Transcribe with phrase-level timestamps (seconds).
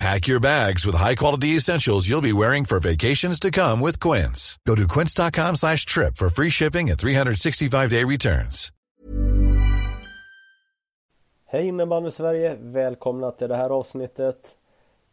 [0.00, 4.58] Pack your bags with high-quality essentials you'll be wearing for vacations to come with Quince.
[4.66, 8.70] Go to quince.com slash trip for free shipping and 365-day returns.
[11.46, 12.56] Hej innebandy Sverige!
[12.60, 14.56] Välkomna till det här avsnittet.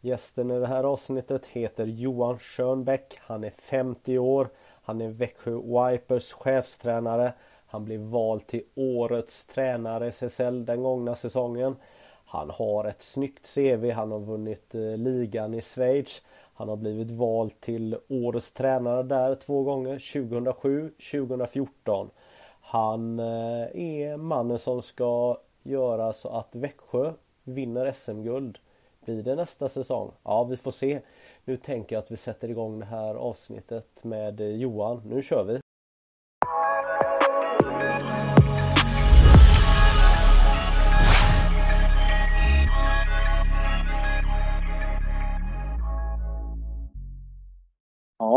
[0.01, 3.19] Gästen i det här avsnittet heter Johan Schönbeck.
[3.19, 4.49] Han är 50 år.
[4.83, 7.33] Han är Växjö Wipers chefstränare.
[7.67, 11.75] Han blev vald till årets tränare i SSL den gångna säsongen.
[12.31, 13.91] Han har ett snyggt CV.
[13.91, 16.21] Han har vunnit eh, ligan i Schweiz.
[16.53, 22.09] Han har blivit vald till årets tränare där två gånger, 2007, 2014.
[22.61, 23.25] Han eh,
[23.73, 27.13] är mannen som ska göra så att Växjö
[27.43, 28.57] vinner SM-guld.
[29.05, 30.11] Blir det nästa säsong?
[30.23, 31.01] Ja, vi får se.
[31.45, 35.01] Nu tänker jag att vi sätter igång det här avsnittet med eh, Johan.
[35.05, 35.70] Nu kör vi!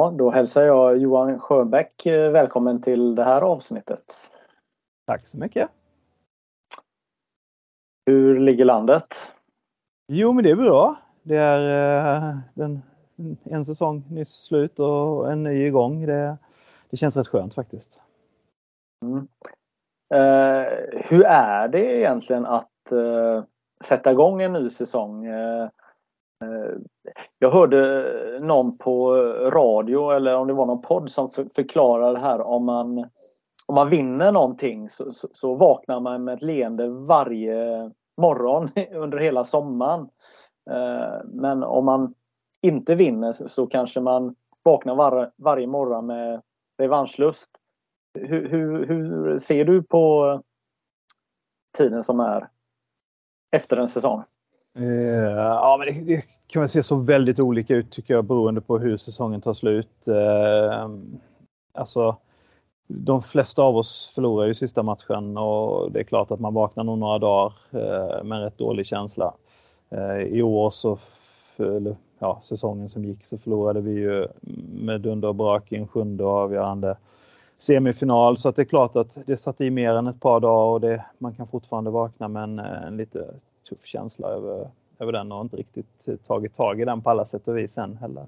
[0.04, 4.30] Ja, då hälsar jag Johan Sjöbäck eh, välkommen till det här avsnittet.
[5.06, 5.68] Tack så mycket!
[8.06, 9.06] Hur ligger landet?
[10.12, 10.96] Jo, men det är bra.
[11.22, 12.82] Det är den,
[13.44, 16.06] en säsong nyss slut och en ny igång.
[16.06, 16.36] Det,
[16.90, 18.02] det känns rätt skönt faktiskt.
[19.04, 19.28] Mm.
[20.14, 23.42] Uh, hur är det egentligen att uh,
[23.84, 25.26] sätta igång en ny säsong?
[26.44, 26.76] Eh,
[27.38, 28.04] jag hörde
[28.40, 29.16] någon på
[29.50, 32.98] radio eller om det var någon podd som förklarade förklarade här om man,
[33.66, 39.18] om man vinner någonting så, så, så vaknar man med ett leende varje morgon under
[39.18, 40.08] hela sommaren.
[40.70, 42.14] Eh, men om man
[42.62, 46.42] inte vinner så kanske man vaknar var, varje morgon med
[46.78, 47.50] revanschlust.
[48.18, 50.40] Hur, hur, hur ser du på
[51.76, 52.48] tiden som är
[53.50, 54.24] efter en säsong?
[54.78, 54.86] Uh,
[55.36, 58.78] ja, men det, det, kan väl se så väldigt olika ut tycker jag beroende på
[58.78, 60.08] hur säsongen tar slut.
[60.08, 60.88] Uh,
[61.74, 62.16] alltså,
[62.86, 66.84] de flesta av oss förlorar ju sista matchen och det är klart att man vaknar
[66.84, 69.34] nog några dagar uh, med en rätt dålig känsla.
[70.26, 70.98] I år så,
[71.58, 74.28] eller, ja, säsongen som gick så förlorade vi ju
[74.74, 76.96] med dunder och brak i en sjunde avgörande
[77.58, 80.72] semifinal så att det är klart att det satt i mer än ett par dagar
[80.72, 85.32] och det, man kan fortfarande vakna med en, en lite tuff känsla över, över den
[85.32, 88.26] och inte riktigt eh, tagit tag i den på alla sätt och vis än heller.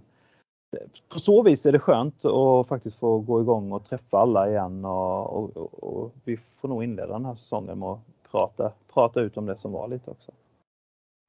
[0.77, 4.51] Eh, på så vis är det skönt att faktiskt få gå igång och träffa alla
[4.51, 7.99] igen och, och, och vi får nog inleda den här säsongen med att
[8.31, 10.33] prata, prata ut om det som var lite också.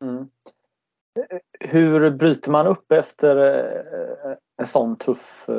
[0.03, 0.29] Mm.
[1.19, 3.35] Eh, hur bryter man upp efter
[4.57, 5.49] en sån tuff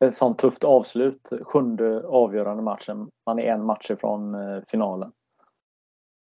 [0.00, 3.08] ett sånt tufft avslut, sjunde avgörande matchen.
[3.26, 4.36] Man är en match ifrån
[4.68, 5.12] finalen.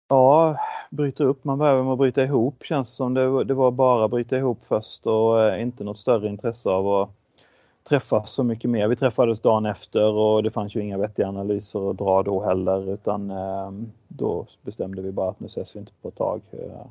[0.10, 0.58] Ja,
[0.90, 1.44] bryta upp.
[1.44, 3.14] Man behöver med att bryta ihop känns som.
[3.14, 7.10] Det, det var bara bryta ihop först och eh, inte något större intresse av att
[7.84, 8.88] träffas så mycket mer.
[8.88, 12.94] Vi träffades dagen efter och det fanns ju inga vettiga analyser att dra då heller
[12.94, 16.42] utan ehm, då bestämde vi bara att nu ses vi inte på ett tag.
[16.52, 16.82] Eh,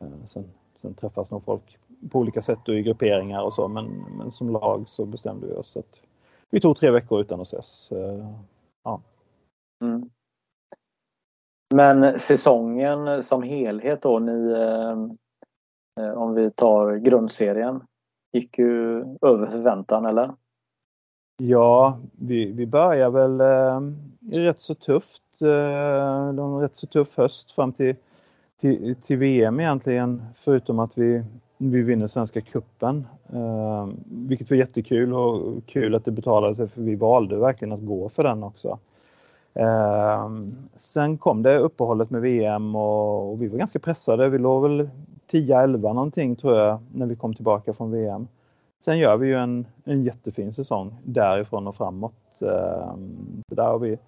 [0.00, 0.44] eh, sen,
[0.82, 1.78] sen träffas nog folk
[2.10, 5.54] på olika sätt och i grupperingar och så men, men som lag så bestämde vi
[5.54, 6.00] oss att
[6.50, 7.92] vi tog tre veckor utan att ses.
[8.84, 9.00] Ja.
[9.80, 10.10] Mm.
[11.74, 17.82] Men säsongen som helhet då, ni, eh, eh, om vi tar grundserien,
[18.32, 20.30] gick ju över förväntan eller?
[21.42, 23.80] Ja, vi, vi börjar väl eh,
[24.40, 25.42] rätt så tufft.
[25.42, 27.96] Eh, en rätt så tuff höst fram till,
[28.60, 31.24] till, till VM egentligen, förutom att vi,
[31.58, 33.06] vi vinner Svenska Cupen.
[33.32, 37.86] Eh, vilket var jättekul och kul att det betalade sig för vi valde verkligen att
[37.86, 38.78] gå för den också.
[39.56, 40.30] Eh,
[40.74, 44.28] sen kom det uppehållet med VM och, och vi var ganska pressade.
[44.28, 44.90] Vi låg väl
[45.30, 48.28] 10-11 någonting tror jag när vi kom tillbaka från VM.
[48.84, 52.42] Sen gör vi ju en, en jättefin säsong därifrån och framåt.
[52.42, 52.96] Eh,
[53.46, 53.98] där har vi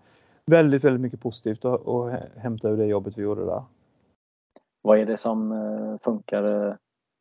[0.46, 3.62] väldigt, väldigt mycket positivt att, att hämta ur det jobbet vi gjorde där.
[4.82, 6.76] Vad är det som eh, funkar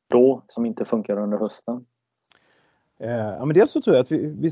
[0.10, 1.86] då som inte funkar under hösten?
[3.00, 4.52] Eh, ja, men dels så tror jag att vi, vi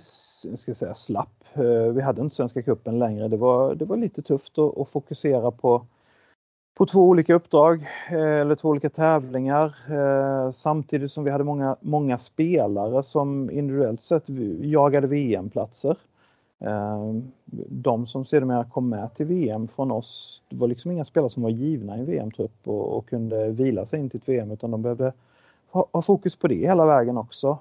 [0.57, 1.43] ska säga, slapp.
[1.53, 3.27] Eh, vi hade inte Svenska cupen längre.
[3.27, 5.85] Det var, det var lite tufft att, att fokusera på,
[6.77, 9.75] på två olika uppdrag eh, eller två olika tävlingar
[10.51, 14.23] samtidigt som vi hade många, många spelare som individuellt sett
[14.59, 15.97] jagade VM-platser.
[17.67, 21.43] De som sedermera kom med till VM från oss, det var liksom inga spelare som
[21.43, 24.71] var givna i en VM-trupp och, och, kunde vila sig in till ett VM utan
[24.71, 25.13] de behövde
[25.71, 27.57] ha, ha fokus på det hela vägen också.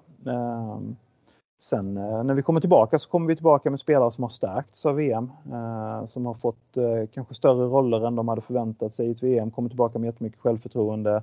[1.64, 4.86] Sen eh, när vi kommer tillbaka så kommer vi tillbaka med spelare som har stärkts
[4.86, 5.30] av VM.
[5.52, 9.22] Eh, som har fått eh, kanske större roller än de hade förväntat sig i ett
[9.22, 9.50] VM.
[9.50, 11.22] Kommer tillbaka med jättemycket självförtroende.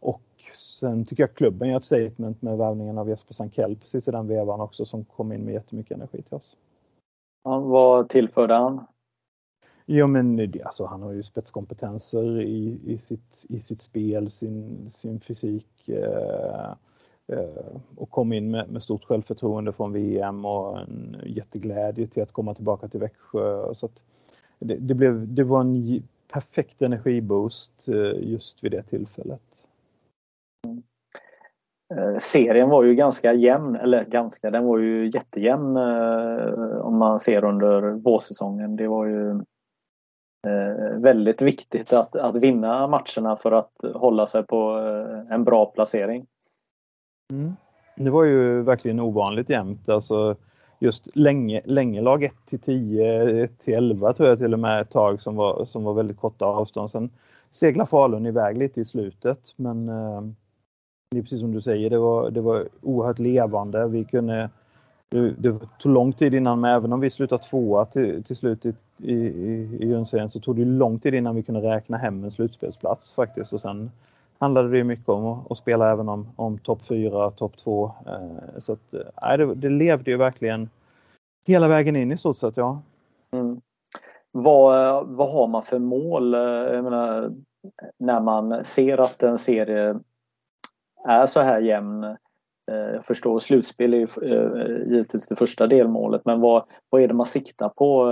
[0.00, 0.22] Och
[0.54, 4.28] sen tycker jag klubben gör ett statement med värvningen av Jesper Sankell precis i den
[4.28, 6.56] vevan också som kom in med jättemycket energi till oss.
[7.44, 8.86] Ja, vad tillförde han?
[9.86, 15.20] Jo men alltså, han har ju spetskompetenser i, i, sitt, i sitt spel, sin, sin
[15.20, 15.88] fysik.
[15.88, 16.72] Eh,
[17.32, 22.32] Eh, och kom in med, med, stort självförtroende från VM och en jätteglädje till att
[22.32, 23.74] komma tillbaka till Växjö.
[23.74, 23.88] Så
[24.58, 26.02] det, det, blev, det var en
[26.32, 29.42] perfekt energiboost eh, just vid det tillfället.
[31.94, 35.76] Eh, serien var ju ganska jämn, eller ganska, den var ju jättejämn
[36.82, 38.76] om man ser under vårsäsongen.
[38.76, 39.40] Det var ju
[40.96, 44.70] väldigt viktigt att, att vinna matcherna för att hålla sig på
[45.30, 46.26] en bra placering.
[47.32, 47.56] Mm.
[47.96, 49.88] Det var ju verkligen ovanligt jämnt.
[49.88, 50.36] Alltså
[50.78, 54.80] just länge, länge lag 1 till 10, 1 till 11 tror jag till och med
[54.80, 56.90] ett tag som var, som var väldigt korta avstånd.
[56.90, 57.10] Sen
[57.50, 60.22] seglar Falun iväg lite i slutet men eh,
[61.10, 63.86] det är precis som du säger, det var, det var oerhört levande.
[63.86, 64.50] Vi kunde,
[65.08, 68.66] det, det tog lång tid innan, men även om vi slutade tvåa till, till slut
[68.66, 69.14] i, i,
[69.80, 73.52] i grundserien så tog det lång tid innan vi kunde räkna hem en slutspelsplats faktiskt.
[73.52, 73.90] Och sen
[74.38, 77.92] handlade det mycket om att spela även om, om topp 4, topp 2.
[78.06, 80.70] Eh, så att, eh, det, det, levde ju verkligen
[81.46, 82.82] hela vägen in i stort sett, ja.
[83.30, 83.60] Mm.
[84.32, 87.32] Vad, vad har man för mål eh, jag menar,
[87.98, 89.98] när man ser att en serie
[91.04, 92.04] är så här jämn?
[92.04, 92.16] Eh,
[92.94, 97.14] jag förstår slutspel är ju eh, givetvis det första delmålet men vad, vad är det
[97.14, 98.06] man siktar på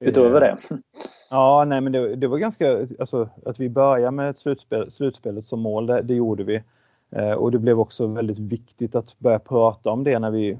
[0.00, 0.56] utöver det?
[1.30, 5.46] Ja, nej men det, det var ganska, alltså att vi började med ett slutspel, slutspelet
[5.46, 6.62] som mål, det, det gjorde vi.
[7.10, 10.58] Eh, och det blev också väldigt viktigt att börja prata om det när vi,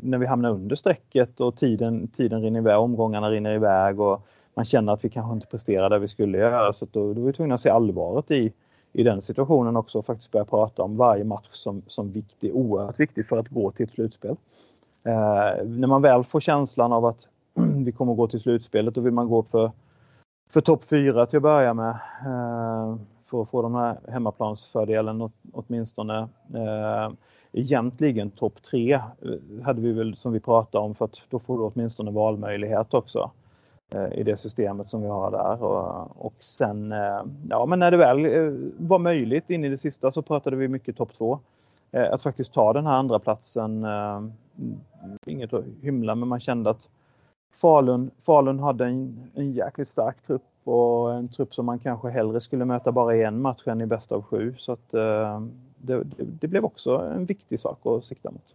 [0.00, 4.64] när vi hamnar under strecket och tiden, tiden rinner iväg, omgångarna rinner iväg och man
[4.64, 6.72] känner att vi kanske inte presterar där vi skulle göra.
[6.72, 8.52] Så då, då var vi tvungna att se allvaret i,
[8.92, 13.00] i den situationen också och faktiskt börja prata om varje match som, som viktig, oerhört
[13.00, 14.36] viktig för att gå till ett slutspel.
[15.04, 17.28] Eh, när man väl får känslan av att
[17.86, 18.94] vi kommer att gå till slutspelet.
[18.94, 19.72] Då vill man gå för,
[20.50, 21.98] för topp fyra till att börja med.
[22.26, 22.96] Eh,
[23.26, 26.28] för att få den här hemmaplansfördelen åtminstone.
[26.54, 27.10] Eh,
[27.52, 31.58] egentligen topp tre eh, hade vi väl som vi pratade om för att då får
[31.58, 33.30] du åtminstone valmöjlighet också
[33.94, 35.62] eh, i det systemet som vi har där.
[35.62, 40.10] Och, och sen, eh, ja men när det väl var möjligt in i det sista
[40.10, 41.38] så pratade vi mycket topp två.
[42.10, 43.86] Att faktiskt ta den här andra platsen
[45.26, 46.88] inget att hymla med, man kände att
[47.54, 52.40] Falun, Falun hade en, en jäkligt stark trupp och en trupp som man kanske hellre
[52.40, 54.54] skulle möta bara i en match än i bästa av sju.
[54.58, 55.40] Så att, eh,
[55.76, 58.54] det, det, det, blev också en viktig sak att sikta mot.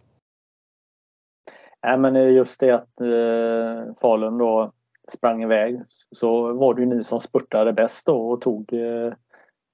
[1.82, 4.72] Nej, men just det att eh, Falun då
[5.08, 9.06] sprang iväg så var det ju ni som spurtade bäst då och tog eh,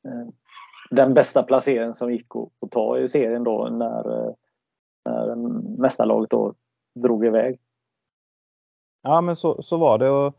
[0.04, 0.28] eh
[0.90, 4.34] den bästa placeringen som gick att, ta i serien då när, eh,
[5.04, 5.36] när
[5.78, 6.54] mästarlaget då
[6.94, 7.60] drog iväg.
[9.08, 10.10] Ja men så, så var det.
[10.10, 10.34] Och,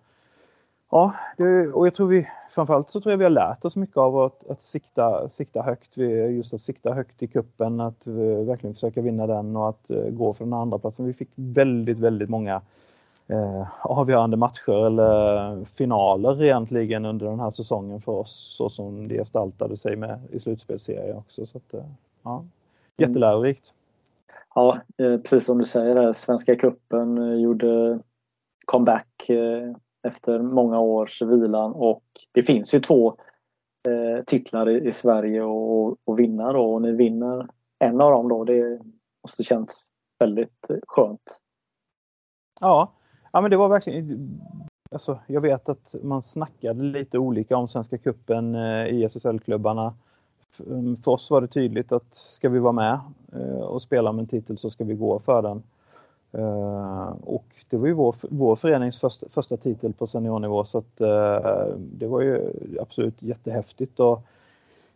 [0.92, 3.98] ja, det, och jag tror vi framförallt så tror jag vi har lärt oss mycket
[3.98, 5.98] av att, att sikta, sikta högt.
[5.98, 8.08] Just att sikta högt i kuppen, att
[8.48, 11.06] verkligen försöka vinna den och att uh, gå för den andra platsen.
[11.06, 12.62] Vi fick väldigt, väldigt många
[13.28, 19.16] eh, avgörande matcher eller finaler egentligen under den här säsongen för oss så som det
[19.16, 21.46] gestaltade sig med i slutspelsserien också.
[21.46, 21.86] Så att, eh,
[22.24, 22.46] ja,
[22.98, 23.74] jättelärorikt.
[24.56, 28.00] Ja, eh, precis som du säger, Svenska cupen gjorde
[28.70, 29.70] comeback eh,
[30.08, 33.16] efter många års vilan och det finns ju två
[33.88, 35.44] eh, titlar i, Sverige
[36.08, 37.48] att vinna då och ni vinner
[37.80, 38.44] en av dem då.
[38.44, 38.80] Det
[39.24, 41.42] måste känns väldigt skönt.
[42.60, 42.92] Ja,
[43.32, 44.40] ja men det var verkligen
[44.92, 49.94] Alltså, jag vet att man snackade lite olika om Svenska cupen eh, i SSL-klubbarna.
[50.68, 53.00] Mm, för oss var det tydligt att ska vi vara med
[53.64, 55.64] och spela om en titel så ska vi gå för den.
[56.32, 61.02] Eh, och det var ju vår, vår förenings första, första titel på seniornivå så att
[61.02, 64.00] eh, det var ju absolut jättehäftigt.
[64.00, 64.22] Och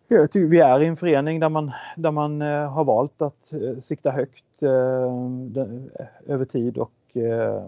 [0.08, 3.54] jag tycker vi är i en förening där man, där man eh, har valt att
[3.80, 4.64] sikta högt
[6.26, 6.92] över tid och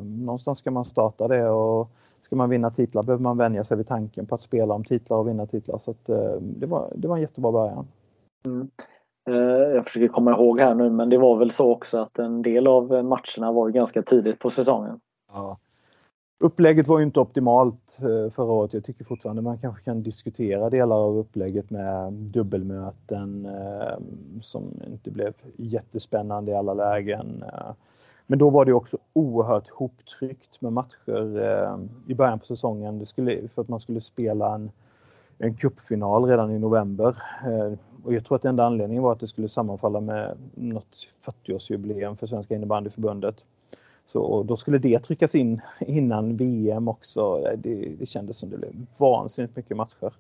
[0.02, 1.90] någonstans ska man starta det och
[2.22, 5.18] ska man vinna titlar behöver man vänja sig vid tanken på att spela om titlar
[5.18, 5.78] och vinna titlar.
[5.78, 6.06] Så att,
[6.42, 7.88] det, var, det var en jättebra början.
[8.46, 8.70] Mm.
[9.28, 12.42] Eh, jag försöker komma ihåg här nu men det var väl så också att en
[12.42, 15.00] del av matcherna var ganska tidigt på säsongen.
[15.34, 15.58] Ja.
[16.40, 18.74] Upplägget var ju inte optimalt eh, förra året.
[18.74, 23.98] Jag tycker fortfarande man kanske kan diskutera delar av upplägget med dubbelmöten eh,
[24.42, 27.44] som inte blev jättespännande i alla lägen.
[28.28, 31.38] Men då var det också oerhört hoptryckt med matcher
[32.08, 33.00] i början på säsongen.
[33.00, 34.72] Det skulle, för att man skulle spela en,
[35.38, 37.18] en cupfinal redan i november.
[38.04, 42.28] Och jag tror att enda anledningen var att det skulle sammanfalla med något 40-årsjubileum för
[42.28, 43.46] Svenska innebandyförbundet.
[44.06, 47.42] Så då skulle det tryckas in innan VM också.
[47.58, 50.14] Det, det kändes som det blev vansinnigt mycket matcher.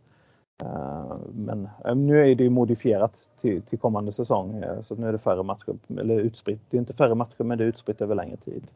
[0.63, 5.11] Eh, men eh, nu är det modifierat till, till kommande säsong eh, så nu är
[5.11, 6.61] det färre matcher, eller utspritt.
[6.69, 8.67] Det är inte färre matcher men det är utspritt över längre tid.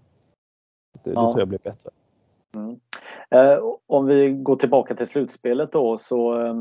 [1.04, 1.32] Det, det ja.
[1.32, 1.90] tror jag blir bättre.
[2.56, 2.80] Mm.
[3.36, 6.56] Eh, om vi går tillbaka till slutspelet då så, eh,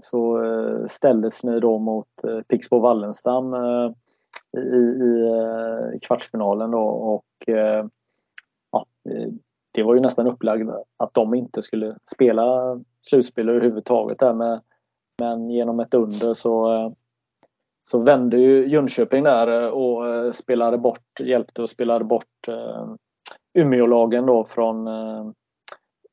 [0.00, 2.08] så eh, ställdes ni då mot
[2.48, 3.54] Pixbo Wallenstam
[4.56, 4.68] i,
[5.96, 7.24] i kvartsfinalen då och
[8.70, 8.86] ja,
[9.72, 10.62] det var ju nästan upplagt
[10.96, 14.60] att de inte skulle spela slutspel överhuvudtaget där med,
[15.18, 16.94] men genom ett under så
[17.82, 22.48] så vände ju Jönköping där och spelade bort, hjälpte och spelade bort
[23.56, 25.30] Umeålagen då från, eh,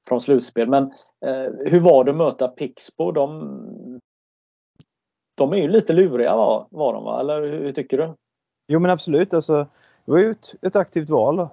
[0.08, 0.70] från slutspel.
[0.70, 0.84] Men
[1.26, 3.12] eh, hur var det att möta Pixbo?
[3.12, 4.00] De,
[5.36, 7.20] de är ju lite luriga var, var de va?
[7.20, 8.14] Eller hur tycker du?
[8.68, 9.68] Jo men absolut, alltså,
[10.06, 11.48] det var ju ett, ett aktivt val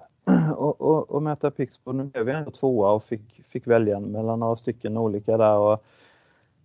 [1.11, 1.91] att möta Pixbo.
[1.91, 5.57] Nu blev vi ändå tvåa och fick, fick välja mellan några stycken olika där.
[5.57, 5.83] Och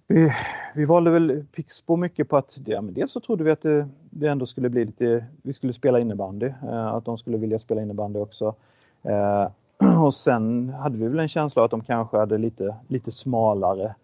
[0.07, 0.33] vi,
[0.75, 3.89] vi valde väl Pixbo mycket på att ja, men dels så trodde vi att det,
[4.11, 7.83] det ändå skulle bli lite, vi skulle spela innebandy, eh, att de skulle vilja spela
[7.83, 8.55] innebandy också.
[9.09, 9.49] Eh,
[10.05, 13.95] och sen hade vi väl en känsla att de kanske hade lite, lite smalare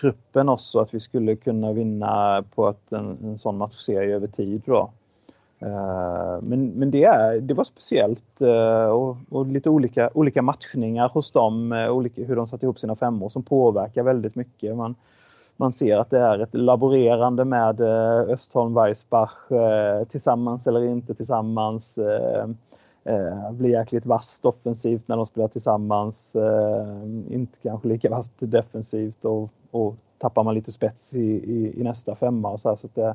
[0.00, 4.62] truppen också, att vi skulle kunna vinna på att en, en sån matchserie över tid
[4.66, 4.90] då.
[5.58, 11.08] Eh, men, men det, är, det var speciellt eh, och, och, lite olika, olika matchningar
[11.08, 14.76] hos dem, eh, olika, hur de satte ihop sina femmor som påverkar väldigt mycket.
[14.76, 14.94] Man,
[15.56, 21.14] man ser att det är ett laborerande med eh, Östholm Weissbach eh, tillsammans eller inte
[21.14, 21.98] tillsammans.
[21.98, 22.46] Eh,
[23.04, 26.36] Eh, blir jäkligt vasst offensivt när de spelar tillsammans.
[26.36, 31.82] Eh, inte kanske lika vasst defensivt och, och tappar man lite spets i, i, i
[31.82, 32.50] nästa femma.
[32.50, 33.14] Och så, här, så det,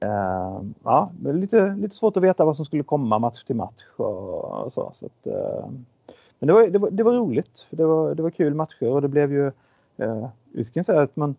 [0.00, 3.84] eh, ja, lite, lite svårt att veta vad som skulle komma match till match.
[3.96, 5.68] Och, och så, så att, eh,
[6.38, 7.66] men det var, det, var, det var roligt.
[7.70, 9.46] Det var, det var kul matcher och det blev ju...
[9.96, 11.34] eh, jag kan säga att man,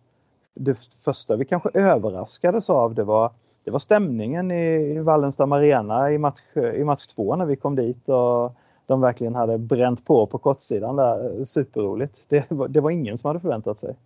[0.54, 3.30] det första vi kanske överraskades av det var,
[3.64, 8.08] det var stämningen i, Wallenstam Arena i match, i match två när vi kom dit
[8.08, 8.54] och
[8.86, 11.44] de verkligen hade bränt på på kortsidan där.
[11.44, 12.24] Superroligt.
[12.28, 13.96] Det, det var ingen som hade förväntat sig.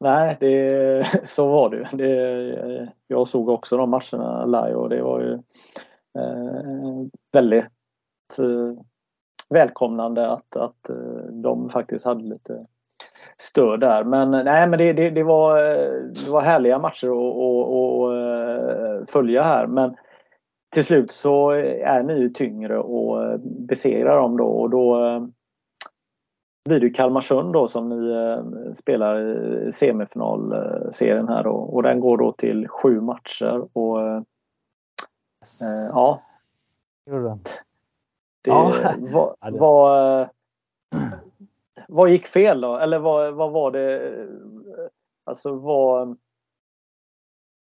[0.00, 1.88] Nej, det, så var det.
[1.92, 5.32] Det, jag såg också de matcherna live och det var ju
[6.18, 7.64] eh, väldigt
[8.38, 8.82] eh,
[9.48, 10.96] välkomnande att, att eh,
[11.30, 12.66] de faktiskt hade lite
[13.36, 14.04] stöd där.
[14.04, 15.58] Men nej, men det, det, det var,
[16.08, 19.66] det var härliga matcher att eh, följa här.
[19.66, 19.96] Men
[20.74, 25.26] till slut så är ni ju tyngre och besegrar dem då och då eh,
[26.64, 29.20] blir det Kalmarsund då som ni eh, spelar
[29.68, 31.50] i semifinalserien här då.
[31.50, 34.22] Och den går då till sju matcher och eh,
[35.90, 36.22] ja.
[38.42, 38.94] Det, ja.
[39.50, 40.28] Vad,
[41.94, 42.76] vad, gick fel då?
[42.76, 44.12] Eller vad, vad var det?
[45.24, 46.16] Alltså vad...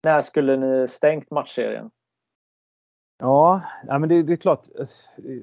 [0.04, 1.90] När skulle ni stängt matchserien?
[3.18, 4.68] Ja, ja men det, det, är klart.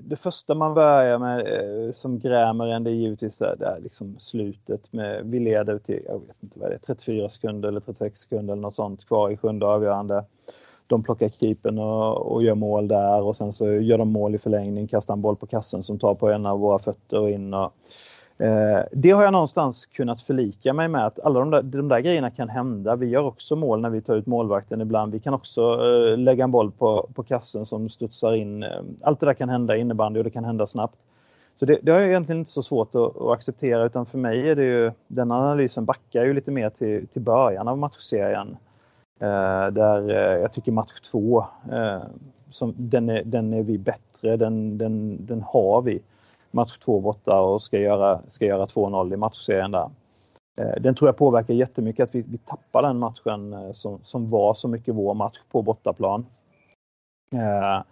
[0.03, 3.79] Det första man börjar med eh, som grämer en det är givetvis det, det är
[3.79, 7.79] liksom slutet med, vi leder till, jag vet inte vad det är, 34 sekunder eller
[7.79, 10.25] 36 sekunder eller något sånt kvar i sjunde avgörande.
[10.87, 14.37] De plockar keepern och, och gör mål där och sen så gör de mål i
[14.37, 17.53] förlängning, kastar en boll på kassen som tar på en av våra fötter och in.
[17.53, 17.73] Och,
[18.39, 21.99] Eh, det har jag någonstans kunnat förlika mig med att alla de där, de där
[21.99, 22.95] grejerna kan hända.
[22.95, 25.11] Vi gör också mål när vi tar ut målvakten ibland.
[25.11, 28.63] Vi kan också eh, lägga en boll på, på kassen som studsar in.
[28.63, 28.69] Eh,
[29.01, 30.95] allt det där kan hända i innebandy och det kan hända snabbt.
[31.55, 34.49] Så det, det har jag egentligen inte så svårt att, att, acceptera utan för mig
[34.49, 38.57] är det ju, den analysen backar ju lite mer till, till början av matchserien.
[39.19, 42.01] Eh, där eh, jag tycker match två, eh,
[42.49, 46.01] som, den, är, den är vi bättre, den, den, den har vi
[46.51, 49.89] match två borta och ska göra, ska göra 2-0 i matchserien där.
[50.61, 54.27] Eh, den tror jag påverkar jättemycket att vi, vi tappar den matchen eh, som, som
[54.27, 56.25] var så mycket vår match på bortaplan.
[57.33, 57.83] Eh,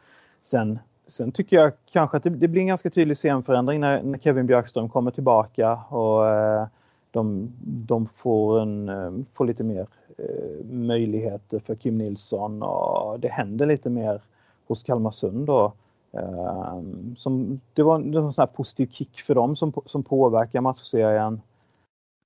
[0.42, 4.20] sen, sen tycker jag kanske att det, det blir en ganska tydlig scenförändring när, när
[4.20, 6.68] Kevin Björkström kommer tillbaka och eh,
[7.12, 9.88] de, de får, en, får lite mer
[10.18, 14.22] eh, möjligheter för Kim Nilsson och det händer lite mer
[14.68, 15.76] hos Kalmarsund Och,
[16.17, 21.41] Ehm, som, det var en sån här positiv kick för dem som, som påverkar matchserien.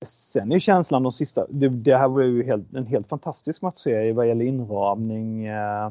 [0.04, 4.12] Sen är känslan de sista, det, det här var ju helt, en helt fantastisk matchserie
[4.12, 5.90] vad gäller inramning eh,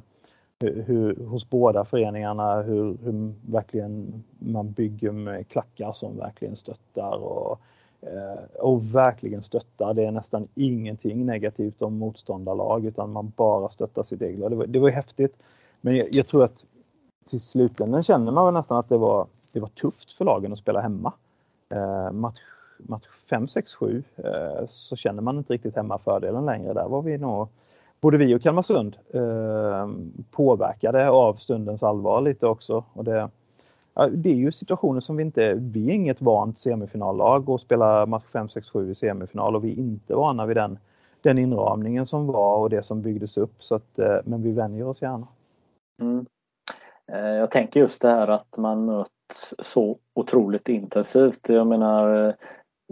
[0.59, 7.23] hur, hur, hos båda föreningarna, hur, hur, verkligen man bygger med klackar som verkligen stöttar
[7.23, 7.59] och,
[8.01, 9.93] eh, och verkligen stöttar.
[9.93, 14.51] Det är nästan ingenting negativt om motståndarlag utan man bara stöttar sitt eget lag.
[14.51, 15.35] Det var, det var häftigt.
[15.81, 16.65] Men jag, jag tror att
[17.25, 20.81] till slutändan känner man nästan att det var, det var tufft för lagen att spela
[20.81, 21.13] hemma.
[21.69, 22.39] Eh, match,
[22.77, 26.73] match 5, 6, 7 eh, så känner man inte riktigt hemmafördelen längre.
[26.73, 27.47] Där var vi nog,
[28.01, 29.89] både vi och Kalmarsund, eh,
[30.31, 32.83] påverkade av stundens allvar lite också.
[32.93, 33.29] Och det,
[34.11, 38.25] det är ju situationer som vi inte, vi är inget vant semifinallag och spelar match
[38.33, 40.79] 5, 6, 7 i semifinal och vi är inte vana vid den,
[41.21, 43.63] den inramningen som var och det som byggdes upp.
[43.63, 45.27] Så att, eh, men vi vänjer oss gärna.
[46.01, 46.25] Mm.
[47.13, 51.49] Eh, jag tänker just det här att man möts så otroligt intensivt.
[51.49, 52.33] Jag menar eh,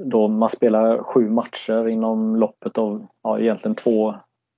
[0.02, 4.16] då man spelar sju matcher inom loppet av ja, egentligen två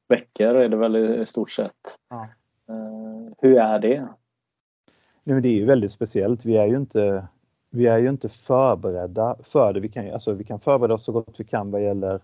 [0.10, 1.98] veckor är det väl i stort sett.
[2.10, 2.28] Ja.
[2.70, 4.08] Eh, hur är det?
[5.24, 6.46] Nej, det är ju väldigt speciellt.
[6.46, 7.28] Vi är ju inte,
[7.70, 9.80] vi är ju inte förberedda för det.
[9.80, 12.22] Vi kan, alltså, vi kan förbereda oss så gott vi kan vad gäller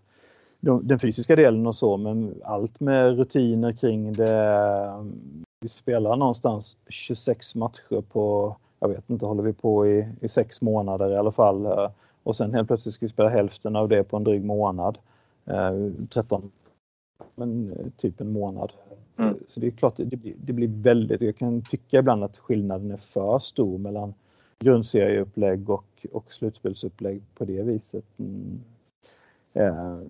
[0.59, 4.93] den fysiska delen och så, men allt med rutiner kring det,
[5.67, 10.61] vi spelar någonstans 26 matcher på, jag vet inte, håller vi på i, i sex
[10.61, 11.65] månader i alla fall.
[11.65, 11.89] Eh,
[12.23, 14.97] och sen helt plötsligt ska vi spela hälften av det på en dryg månad.
[16.13, 16.47] 13, eh,
[17.35, 18.71] men eh, typ en månad.
[19.17, 19.35] Mm.
[19.49, 22.91] Så det är klart, det blir, det blir väldigt, jag kan tycka ibland att skillnaden
[22.91, 24.13] är för stor mellan
[24.59, 28.05] grundserieupplägg och, och slutspelsupplägg på det viset.
[28.17, 28.59] Mm.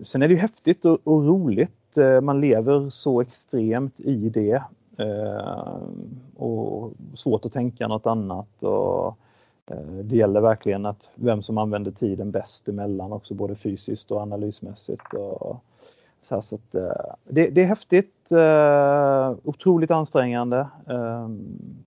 [0.04, 1.96] sen är det ju häftigt och, och roligt.
[2.22, 4.62] man lever så extremt i det.
[4.98, 5.76] Eh,
[6.36, 8.62] och svårt att tänka något annat.
[8.62, 9.06] Och,
[9.70, 14.20] eh, det gäller verkligen att vem som använder tiden bäst emellan också både fysiskt och
[14.20, 15.14] analysmässigt.
[15.14, 15.64] Och,
[16.22, 20.58] så, här, så att, eh, det, det, är häftigt, eh, otroligt ansträngande.
[20.88, 21.28] Eh,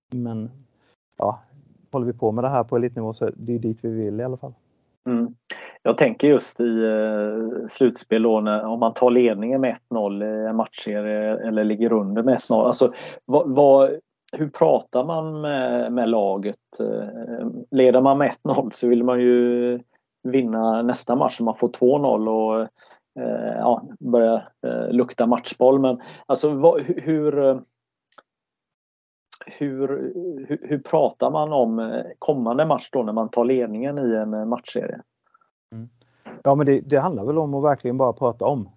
[0.10, 0.52] men
[1.18, 1.40] ja,
[1.92, 4.24] håller vi på med det här på elitnivå så det är dit vi vill i
[4.24, 4.54] alla fall.
[5.10, 5.36] Mm.
[5.84, 10.50] Jag tänker just i eh, slutspel då när, om man tar ledningen med 1-0 i
[10.50, 12.66] en matchserie eller ligger under med 1-0.
[12.66, 12.94] Alltså,
[13.26, 13.90] vad, vad,
[14.38, 16.80] hur pratar man med, med laget?
[16.80, 19.80] Eh, leder man med 1-0 så vill man ju
[20.24, 22.62] vinna nästa match så man får 2-0 och
[23.24, 25.80] eh, ja, börja eh, lukta matchboll.
[25.80, 27.60] Men alltså vad, hur, eh,
[29.46, 29.88] hur,
[30.48, 34.34] hur, hur pratar man om eh, kommande match då när man tar ledningen i en
[34.34, 35.02] eh, matchserie?
[35.72, 35.90] Mm.
[36.44, 38.70] Ja, men det, det, handlar väl om att verkligen bara prata om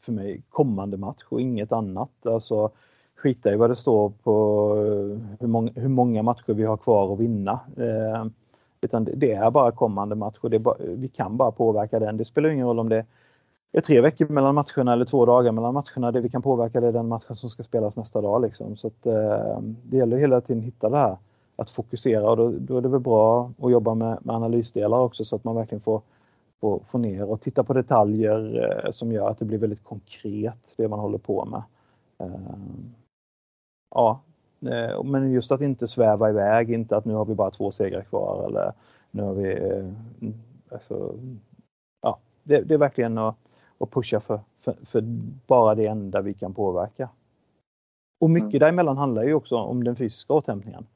[0.00, 2.26] för mig kommande match och inget annat.
[2.26, 2.70] Alltså
[3.16, 4.32] skita i vad det står på
[4.76, 7.60] eh, hur många, hur många matcher vi har kvar att vinna.
[7.76, 8.26] Eh,
[8.80, 12.16] utan det, det, är bara kommande match och bara, vi kan bara påverka den.
[12.16, 13.06] Det spelar ingen roll om det
[13.78, 16.12] är tre veckor mellan matcherna eller två dagar mellan matcherna.
[16.12, 18.42] Det vi kan påverka det är den matchen som ska spelas nästa dag.
[18.42, 18.76] Liksom.
[18.76, 21.16] Så att, eh, det gäller hela tiden att hitta det här
[21.56, 25.24] att fokusera och då, då är det väl bra att jobba med, med analysdelar också
[25.24, 26.02] så att man verkligen får
[26.64, 30.74] får, får ner och titta på detaljer eh, som gör att det blir väldigt konkret
[30.76, 31.62] det man håller på med.
[32.18, 32.56] Eh,
[33.94, 34.20] ja,
[34.60, 38.02] eh, men just att inte sväva iväg, inte att nu har vi bara två segrar
[38.02, 38.72] kvar eller
[39.10, 39.52] nu har vi...
[39.52, 39.88] Eh,
[40.68, 41.14] alltså,
[42.02, 43.36] ja, det, det, är verkligen att,
[43.84, 45.00] att pusha för, för, för,
[45.46, 47.08] bara det enda vi kan påverka.
[48.20, 48.58] Och mycket mm.
[48.58, 50.86] däremellan handlar ju också om den fysiska återhämtningen.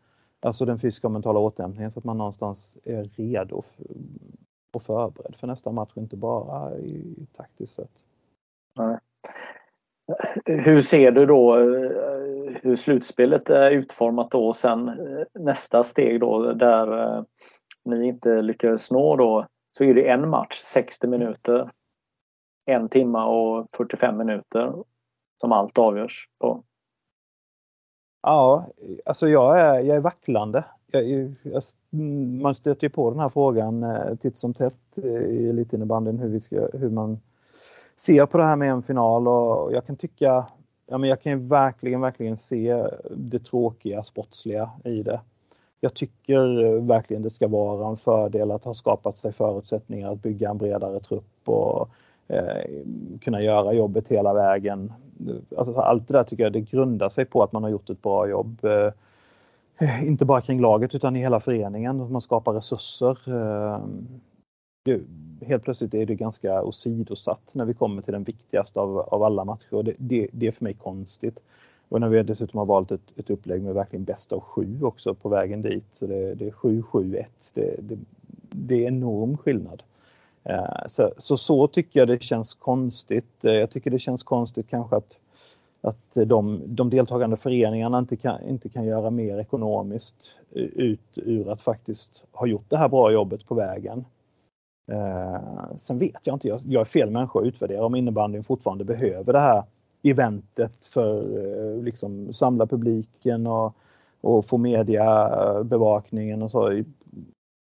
[0.42, 3.62] Alltså den fysiska och mentala återhämtningen så att man någonstans är redo
[4.72, 7.90] och förberedd för nästa match, inte bara i taktiskt sett.
[8.78, 8.98] Nej.
[10.44, 11.90] Hur ser du då eh,
[12.62, 17.24] hur slutspelet är utformat då och sen eh, nästa steg då där eh,
[17.84, 21.70] ni inte lyckades nå då så är det en match, 60 minuter,
[22.68, 24.74] en timme och 45 minuter
[25.40, 26.62] som allt avgörs på.
[28.22, 28.66] Ja,
[29.06, 33.28] alltså jag är, jag är vacklande jag, jag, mm, man stöter ju på den här
[33.28, 37.20] frågan eh, titt som tätt eh, i elitinnebandyn hur, hur man
[37.96, 40.46] ser på det här med en final och jag kan tycka,
[40.86, 45.20] ja men jag kan ju verkligen, verkligen se det tråkiga sportsliga i det.
[45.80, 50.22] Jag tycker eh, verkligen det ska vara en fördel att ha skapat sig förutsättningar att
[50.22, 51.88] bygga en bredare trupp och
[52.28, 52.64] Eh,
[53.20, 54.92] kunna göra jobbet hela vägen.
[55.56, 58.02] Alltså, allt det där tycker jag det grundar sig på att man har gjort ett
[58.02, 58.64] bra jobb.
[58.64, 58.92] Eh,
[60.06, 62.12] inte bara kring laget utan i hela föreningen.
[62.12, 63.18] Man skapar resurser.
[63.26, 63.80] Eh,
[64.84, 65.00] det,
[65.46, 69.44] helt plötsligt är det ganska åsidosatt när vi kommer till den viktigaste av, av alla
[69.44, 69.74] matcher.
[69.74, 71.38] Och det, det, det är för mig konstigt.
[71.88, 75.14] Och när vi dessutom har valt ett, ett upplägg med verkligen bästa av sju också
[75.14, 75.84] på vägen dit.
[75.92, 77.24] Så det, det är 7-7-1.
[77.54, 77.98] Det, det,
[78.50, 79.82] det är enorm skillnad.
[80.48, 83.44] Eh, så, så, så tycker jag det känns konstigt.
[83.44, 85.18] Eh, jag tycker det känns konstigt kanske att,
[85.80, 91.62] att de, de deltagande föreningarna inte kan, inte kan göra mer ekonomiskt ut ur att
[91.62, 94.04] faktiskt ha gjort det här bra jobbet på vägen.
[94.92, 98.84] Eh, sen vet jag inte, jag, jag är fel människa att utvärdera om innebandyn fortfarande
[98.84, 99.62] behöver det här
[100.02, 101.22] eventet för
[101.76, 103.74] eh, liksom samla publiken och,
[104.20, 106.82] och få mediabevakningen eh, och så.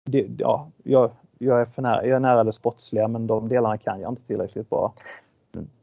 [0.06, 3.78] Det, ja, jag, jag, är för nära, jag är nära det sportsliga men de delarna
[3.78, 4.94] kan jag inte tillräckligt bra.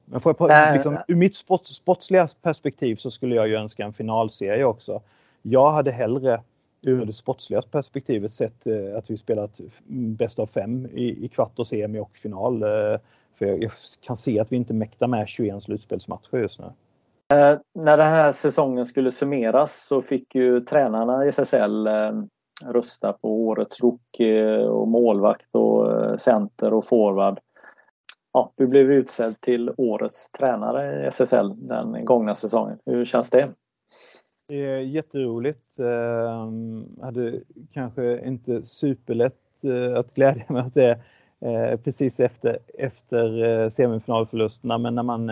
[0.05, 3.92] Men får jag, liksom, ur mitt sport, sportsliga perspektiv så skulle jag ju önska en
[3.92, 5.03] finalserie också.
[5.42, 6.42] Jag hade hellre
[6.83, 11.59] ur det sportsliga perspektivet sett eh, att vi spelat bäst av fem i, i kvart
[11.59, 12.62] och semi och final.
[12.62, 12.69] Eh,
[13.38, 16.66] för jag, jag, kan se att vi inte mäktar med 21 slutspelsmatcher just nu.
[17.37, 22.12] Eh, när den här säsongen skulle summeras så fick ju tränarna i SSL eh,
[22.64, 27.40] rösta på årets rookie och målvakt och eh, center och forward.
[28.33, 32.79] Ja, du blev utsedd till årets tränare i SSL den gångna säsongen.
[32.87, 33.51] Hur känns det?
[34.49, 35.75] Det är jätteroligt.
[35.79, 37.40] Jag hade
[37.73, 41.01] kanske inte superlätt eh, att glädja mig åt det
[41.40, 44.79] eh, precis efter, efter semifinalförlusterna.
[44.79, 45.31] Men när man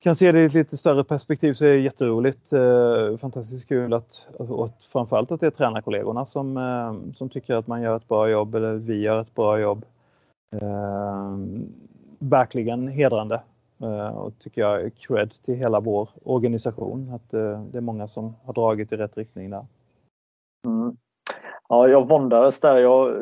[0.00, 2.52] kan se det i ett lite större perspektiv så är det jätteroligt.
[2.52, 7.66] Eh, fantastiskt kul att, och framförallt att det är tränarkollegorna som, eh, som tycker att
[7.66, 9.84] man gör ett bra jobb eller vi gör ett bra jobb.
[10.56, 11.36] Eh,
[12.18, 13.42] verkligen hedrande
[14.14, 18.52] och tycker jag är cred till hela vår organisation att det är många som har
[18.52, 19.66] dragit i rätt riktning där.
[20.66, 20.96] Mm.
[21.68, 22.76] Ja, jag våndades där.
[22.76, 23.14] Jag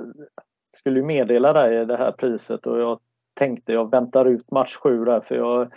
[0.76, 2.98] skulle meddela dig det här priset och jag
[3.34, 5.72] tänkte jag väntar ut match sju där för jag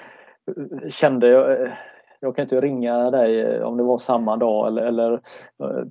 [0.90, 1.72] kände jag, eh,
[2.20, 5.14] jag kan inte ringa dig eh, om det var samma dag eller, eller
[5.64, 5.86] eh,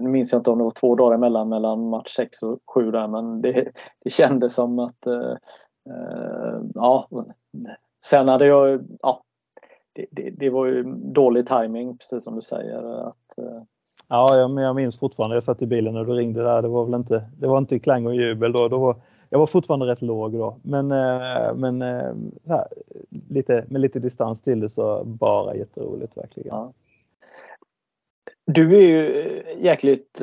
[0.00, 2.90] nu minns jag inte om det var två dagar emellan mellan match 6 och 7
[2.90, 3.72] där men det,
[4.04, 5.36] det kändes som att eh,
[6.74, 7.08] ja
[8.04, 9.22] sen hade jag ja
[9.92, 13.62] det, det, det, var ju dålig timing precis som du säger att eh...
[14.08, 15.36] Ja, men jag minns fortfarande.
[15.36, 16.62] Jag satt i bilen när du ringde där.
[16.62, 18.68] Det var väl inte, det var inte klang och jubel då.
[18.68, 18.96] då var,
[19.32, 20.56] jag var fortfarande rätt låg då.
[20.62, 22.14] Men, eh, men eh,
[22.48, 22.66] här,
[23.28, 26.48] lite, med lite distans till det så bara jätteroligt verkligen.
[26.48, 26.72] Ja.
[28.46, 30.22] Du är ju eh, jäkligt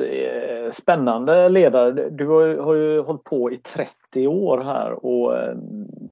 [0.72, 2.10] spännande ledare.
[2.10, 5.32] Du har, har ju hållit på i 30 år här och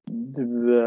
[0.06, 0.80] du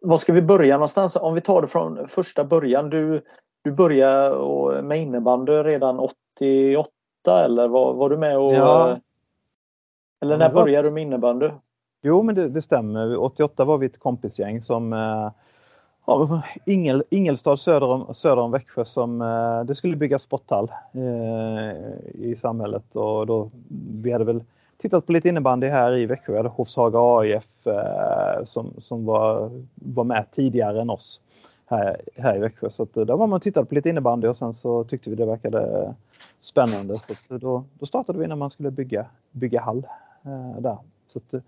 [0.00, 1.16] var ska vi börja någonstans?
[1.16, 2.90] Om vi tar det från första början.
[2.90, 3.22] Du,
[3.62, 6.90] du började med innebandy redan 88
[7.28, 8.54] eller var, var du med och...
[8.54, 8.98] Ja.
[10.20, 11.50] Eller när började du med innebandy?
[12.02, 13.16] Jo men det, det, stämmer.
[13.16, 15.30] 88 var vi ett kompisgäng som eh,
[16.06, 21.76] ja, Ingel, Ingelstad söder om, söder om Växjö som eh, det skulle byggas sporthall eh,
[22.14, 23.50] i samhället och då
[24.02, 24.44] vi hade väl
[24.78, 26.32] tittat på lite innebandy här i Växjö.
[26.32, 31.20] Vi hade Hovshaga AIF eh, som, som var, var med tidigare än oss
[31.66, 32.70] här, här i Växjö.
[32.70, 35.10] Så att, eh, där var man och tittade på lite innebandy och sen så tyckte
[35.10, 35.94] vi det verkade
[36.40, 36.94] spännande.
[36.98, 39.86] Så eh, då, då startade vi när man skulle bygga, bygga hall
[40.24, 40.78] eh, där.
[41.08, 41.40] Så att, eh,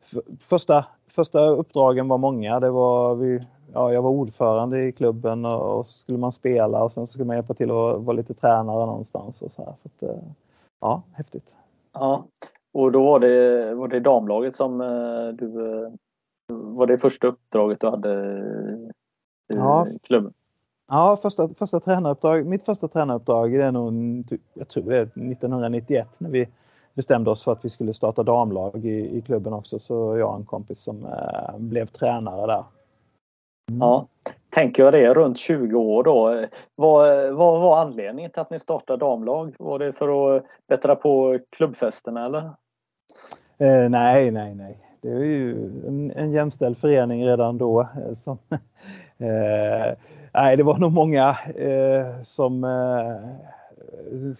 [0.00, 2.60] för, första, första uppdragen var många.
[2.60, 6.82] Det var vi, ja, jag var ordförande i klubben och, och så skulle man spela
[6.82, 9.42] och sen så skulle man hjälpa till att vara lite tränare någonstans.
[9.42, 9.74] Och så här.
[9.82, 10.20] Så att,
[10.80, 11.50] ja, häftigt.
[11.92, 12.24] Ja,
[12.72, 14.78] och då var det, var det damlaget som
[15.38, 15.48] du...
[16.52, 18.34] Var det första uppdraget du hade
[19.46, 19.86] ja.
[20.02, 20.32] klubben?
[20.88, 26.30] Ja, första, första tränaruppdrag, mitt första tränaruppdrag är nog, jag tror det är 1991 när
[26.30, 26.48] vi
[26.94, 29.78] bestämde oss för att vi skulle starta damlag i, i klubben också.
[29.78, 32.64] Så jag och en kompis som eh, blev tränare där.
[33.70, 33.80] Mm.
[33.80, 34.06] Ja,
[34.50, 36.46] tänker jag det runt 20 år då.
[36.74, 39.54] Vad, vad var anledningen till att ni startade damlag?
[39.58, 42.44] Var det för att bättra på klubbfesterna eller?
[43.58, 44.78] Eh, nej, nej, nej.
[45.00, 45.52] Det är ju
[45.86, 47.80] en, en jämställd förening redan då.
[47.80, 48.38] Eh, som,
[49.18, 49.96] eh,
[50.34, 53.16] nej, det var nog många eh, som eh,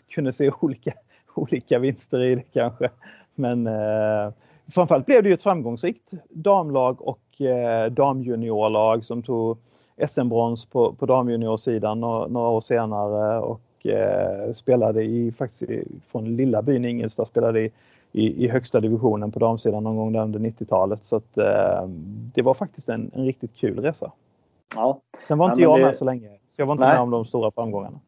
[0.09, 0.93] kunde se olika,
[1.35, 2.91] olika vinster i det kanske.
[3.35, 4.33] Men eh,
[4.75, 9.59] framförallt blev det ju ett framgångsrikt damlag och eh, damjuniorlag som tog
[10.07, 15.63] SM-brons på, på damjuniorsidan några, några år senare och eh, spelade i, faktiskt
[16.07, 17.71] från lilla byn Ingelstad, spelade i
[18.15, 21.05] i, i högsta divisionen på damsidan någon gång där under 90-talet.
[21.05, 21.89] Så att, eh,
[22.35, 24.13] det var faktiskt en, en riktigt kul resa.
[24.77, 25.01] Ja.
[25.29, 25.85] Sen var inte ja, jag det...
[25.85, 26.95] med så länge, så jag var inte Nej.
[26.95, 28.01] med om de stora framgångarna.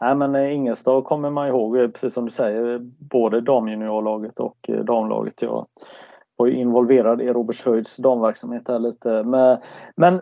[0.00, 5.42] Nej, men Ingelstad kommer man ihåg, precis som du säger, både damjuniorlaget och damlaget.
[5.42, 5.66] Jag
[6.36, 9.22] var ju involverad i Robertshöjds damverksamhet här lite.
[9.22, 9.58] Men,
[9.96, 10.16] men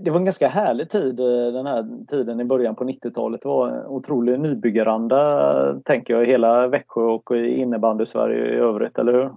[0.00, 1.16] det var en ganska härlig tid
[1.54, 3.42] den här tiden i början på 90-talet.
[3.42, 8.98] Det var en otrolig nybyggaranda, tänker jag, i hela Växjö och i innebandy-Sverige i övrigt,
[8.98, 9.32] eller hur?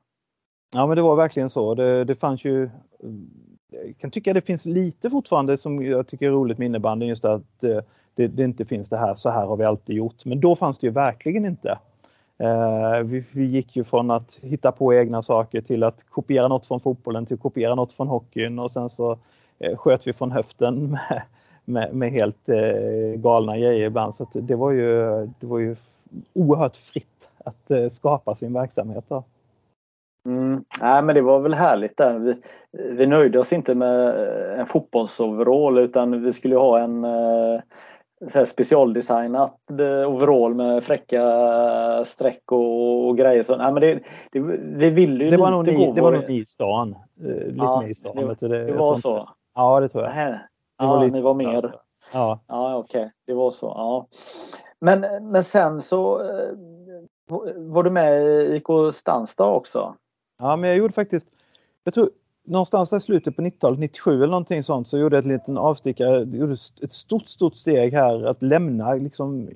[0.75, 1.75] Ja, men det var verkligen så.
[1.75, 2.69] Det, det fanns ju
[3.69, 7.25] jag kan tycka det finns lite fortfarande som jag tycker är roligt med innebandyn, just
[7.25, 7.79] att eh,
[8.15, 10.25] det, det, inte finns det här, så här har vi alltid gjort.
[10.25, 11.79] Men då fanns det ju verkligen inte.
[12.37, 16.65] Eh, vi, vi, gick ju från att hitta på egna saker till att kopiera något
[16.65, 19.17] från fotbollen till att kopiera något från hockeyn och sen så
[19.59, 21.21] eh, sköt vi från höften med,
[21.65, 24.15] med, med helt eh, galna grejer ibland.
[24.15, 24.99] Så det, var ju,
[25.39, 25.75] det var ju
[26.33, 29.05] oerhört fritt att eh, skapa sin verksamhet.
[29.07, 29.23] Då.
[30.27, 30.63] Mm.
[30.81, 32.19] Nej, men det var väl härligt där.
[32.19, 34.09] Vi, vi nöjde oss inte med
[34.59, 37.59] en fotbollsoverall utan vi skulle ha en eh,
[38.27, 41.23] så här specialdesignat eh, overall med fräcka
[42.05, 43.43] streck och, och grejer.
[43.43, 43.99] Så, nej, men det,
[44.31, 44.39] det,
[44.77, 46.95] vi ville ju det var nog ni, Det var nog ni i stan.
[47.19, 48.15] Eh, lite ja, i stan.
[48.15, 49.29] Det, det, det var så?
[49.55, 50.15] Ja, det tror jag.
[50.15, 50.39] Nej,
[50.77, 51.75] ja, var lite, ni var mer?
[52.13, 53.01] Ja, ja okej.
[53.01, 53.11] Okay.
[53.27, 53.65] Det var så.
[53.65, 54.07] Ja.
[54.79, 56.49] Men, men sen så eh,
[57.55, 59.95] var du med i IK Stanstad också?
[60.37, 61.27] Ja, men jag gjorde faktiskt,
[61.83, 62.09] jag tror
[62.43, 66.37] någonstans i slutet på 90-talet, 97 eller någonting sånt, så gjorde jag ett liten avstickare,
[66.37, 69.49] gjorde ett stort, stort steg här att lämna liksom,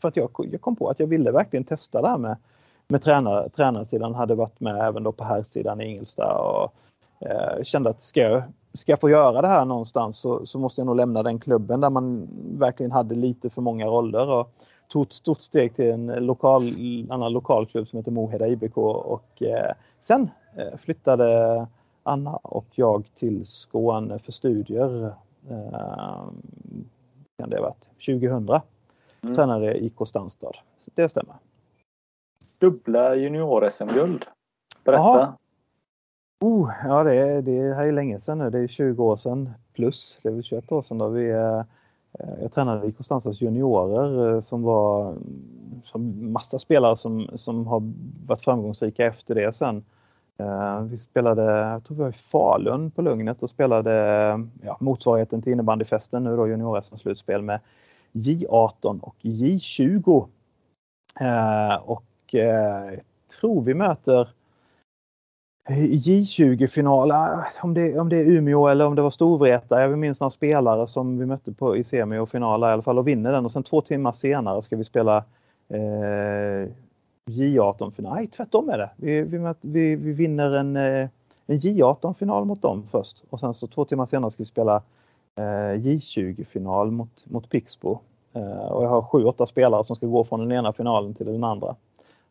[0.00, 2.36] för att jag, jag kom på att jag ville verkligen testa det här med,
[2.88, 6.74] med tränare, tränarsidan, hade varit med även då på här sidan i Ingelstad och
[7.28, 8.42] eh, kände att ska jag,
[8.74, 11.80] ska jag få göra det här någonstans så, så måste jag nog lämna den klubben
[11.80, 14.30] där man verkligen hade lite för många roller.
[14.30, 14.54] Och,
[14.88, 16.62] tog ett stort steg till en lokal,
[17.10, 19.72] annan lokalklubb som heter Moheda IBK och eh,
[20.04, 21.66] sen eh, flyttade
[22.02, 25.14] Anna och jag till Skåne för studier.
[25.50, 26.28] Eh,
[27.38, 28.60] kan det ha varit 2000.
[29.22, 29.34] Mm.
[29.34, 30.52] Tränade IK Stanstad.
[30.94, 31.34] Det stämmer.
[32.60, 34.26] Dubbla junior-SM-guld.
[34.84, 35.02] Berätta.
[35.02, 35.36] Aha.
[36.40, 38.50] Oh, ja, det, är, det här är länge sedan nu.
[38.50, 40.18] Det är 20 år sedan plus.
[40.22, 41.62] Det är väl 21 år sedan då vi eh,
[42.18, 45.14] Eh, jag tränade i Konstanzas juniorer eh, som var
[45.84, 47.82] som massa spelare som, som har
[48.26, 49.84] varit framgångsrika efter det sen.
[50.38, 53.92] Eh, vi spelade, jag tror vi var i Falun på Lugnet och spelade
[54.62, 57.60] ja, motsvarigheten till innebandyfesten nu då junior slutspel med
[58.12, 60.28] J18 och J20.
[61.80, 63.00] Och jag
[63.40, 64.28] tror vi möter
[65.68, 69.80] J20-final, äh, om det, om det är Umeå eller om det var Storvreta.
[69.80, 72.98] Jag minns några spelare som vi mötte på, i semi och final i alla fall
[72.98, 75.16] och vinner den och sen två timmar senare ska vi spela
[75.68, 76.68] eh,
[77.30, 78.14] J18-final.
[78.14, 78.90] Nej, tvärtom är det.
[78.96, 81.08] Vi, vi, vi, vi vinner en, eh,
[81.46, 84.82] en J18-final mot dem först och sen så två timmar senare ska vi spela
[85.36, 87.98] eh, J20-final mot, mot Pixbo.
[88.32, 91.26] Eh, och jag har sju, åtta spelare som ska gå från den ena finalen till
[91.26, 91.76] den andra.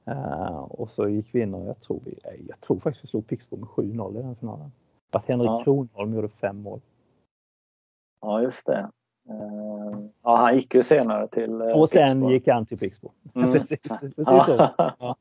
[0.07, 3.27] Uh, och så gick vi in och jag tror, vi, jag tror faktiskt vi slog
[3.27, 4.71] Pixbo med 7-0 i den finalen.
[5.11, 5.61] Att Henrik ja.
[5.63, 6.81] Kronholm gjorde fem mål.
[8.21, 8.89] Ja, just det.
[9.29, 12.31] Uh, ja, han gick ju senare till uh, Och sen Pixbo.
[12.31, 13.11] gick han till Pixbo.
[13.35, 13.53] Mm.
[13.53, 14.69] precis, precis så.
[14.77, 14.95] Ja,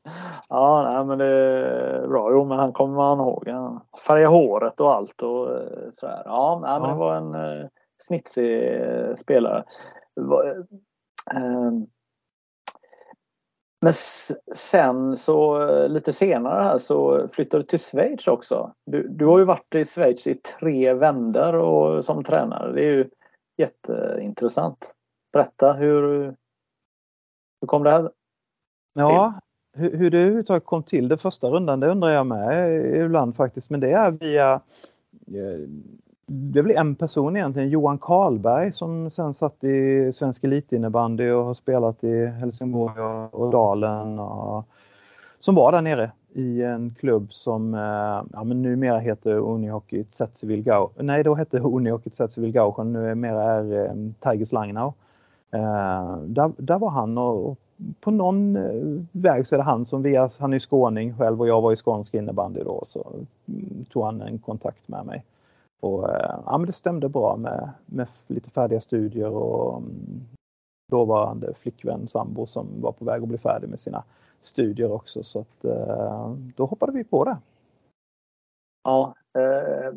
[0.49, 2.31] ja nej, men det är bra.
[2.31, 3.47] Jo, men han kommer man ihåg.
[3.47, 5.47] Han färgade håret och allt och
[5.91, 6.21] sådär.
[6.25, 7.67] Ja, nej, men det var en uh,
[7.97, 8.77] snitsig
[9.17, 9.63] spelare.
[13.83, 13.93] Men
[14.55, 18.73] sen så lite senare här så flyttade du till Schweiz också.
[18.85, 22.71] Du, du har ju varit i Schweiz i tre vändor och, som tränare.
[22.73, 23.09] Det är ju
[23.57, 24.95] jätteintressant.
[25.33, 26.25] Berätta hur,
[27.61, 28.11] hur kom det här
[28.93, 29.33] Ja,
[29.73, 33.69] hur, hur det överhuvudtaget kom till den första rundan det undrar jag med ibland faktiskt.
[33.69, 34.53] Men det är via
[35.27, 35.69] eh,
[36.25, 41.45] det är väl en person egentligen, Johan Karlberg som sen satt i svensk elitinnebandy och
[41.45, 44.19] har spelat i Helsingborg och, Dalen.
[44.19, 44.65] Och,
[45.39, 50.63] som var där nere i en klubb som eh, ja, men numera heter Unihockey Zettseville
[50.63, 50.89] Gau.
[50.95, 54.93] Nej, då hette Unihockey Zettseville Gauchen, numera är eh, Tigers Langnau.
[55.51, 57.57] Eh, där, där var han och, och
[58.01, 61.47] på någon eh, väg så är det han som via, han är skåning själv och
[61.47, 63.11] jag var i skånsk innebandy då så
[63.47, 65.23] mm, tog han en kontakt med mig.
[65.81, 70.27] Och, eh, ja, men det stämde bra med, med lite färdiga studier och mm,
[70.91, 74.03] dåvarande flickvän, sambo som var på väg att bli färdig med sina
[74.41, 75.23] studier också.
[75.23, 77.37] Så att, eh, då hoppade vi på det.
[78.83, 79.93] Ja, eh,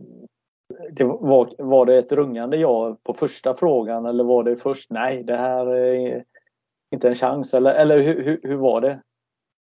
[0.91, 5.23] det var, var det ett rungande ja på första frågan eller var det först nej,
[5.23, 6.25] det här är
[6.95, 9.01] inte en chans eller, eller hur, hur, hur var det?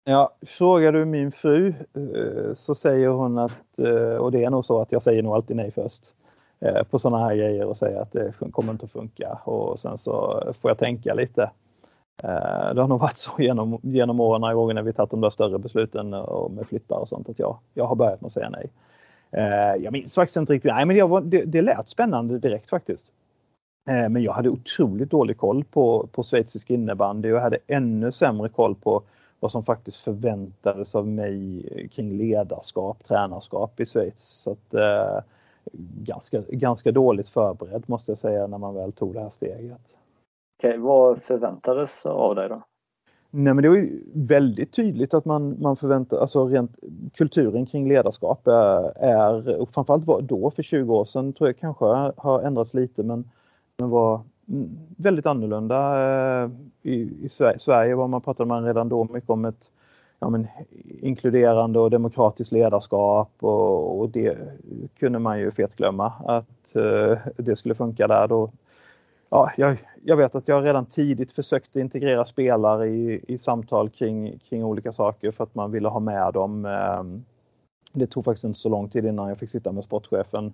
[0.08, 4.66] Ja, frågar du min fru eh, så säger hon att, eh, och det är nog
[4.66, 6.04] så att jag säger nog alltid nej först
[6.60, 9.98] eh, på sådana här grejer och säger att det kommer inte att funka och sen
[9.98, 11.52] så får jag tänka lite.
[12.74, 15.30] Det har nog varit så genom, genom åren några gånger när vi tagit de där
[15.30, 18.50] större besluten och med flyttar och sånt att jag, jag har börjat med att säga
[18.50, 18.72] nej.
[19.84, 20.72] Jag minns faktiskt inte riktigt.
[20.72, 23.12] Nej, men det, var, det, det lät spännande direkt faktiskt.
[23.86, 28.76] Men jag hade otroligt dålig koll på, på schweizisk innebandy och hade ännu sämre koll
[28.76, 29.04] på
[29.40, 34.20] vad som faktiskt förväntades av mig kring ledarskap, tränarskap i Schweiz.
[34.20, 35.20] Så att, eh,
[36.04, 39.98] ganska, ganska dåligt förberedd måste jag säga när man väl tog det här steget.
[40.60, 42.62] Okej, vad förväntades av dig då?
[43.38, 46.80] Nej men det var ju väldigt tydligt att man, man förväntar, alltså rent
[47.14, 51.86] kulturen kring ledarskap är, är och framförallt då för 20 år sedan tror jag kanske
[52.18, 53.30] har ändrats lite men,
[53.78, 54.22] men var
[54.98, 56.04] väldigt annorlunda.
[56.44, 56.50] Eh,
[56.82, 59.70] I, i Sverige, Sverige var man pratade man redan då mycket om ett
[60.20, 60.48] ja, men,
[61.02, 64.38] inkluderande och demokratiskt ledarskap och, och det
[65.00, 68.28] kunde man ju fetglömma att uh, det skulle funka där.
[68.28, 68.52] Då,
[69.30, 74.40] ja, jag, jag, vet att jag redan tidigt försökte integrera spelare i, i samtal kring,
[74.40, 76.66] kring olika saker för att man ville ha med dem.
[76.66, 77.26] Ehm,
[77.94, 80.54] det tog faktiskt inte så lång tid innan jag fick sitta med sportchefen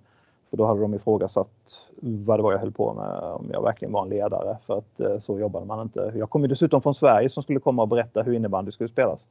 [0.52, 3.92] för då hade de ifrågasatt vad det var jag höll på med, om jag verkligen
[3.92, 4.56] var en ledare.
[4.66, 6.12] För att eh, så jobbade man inte.
[6.16, 9.26] Jag kom ju dessutom från Sverige som skulle komma och berätta hur innebandy skulle spelas.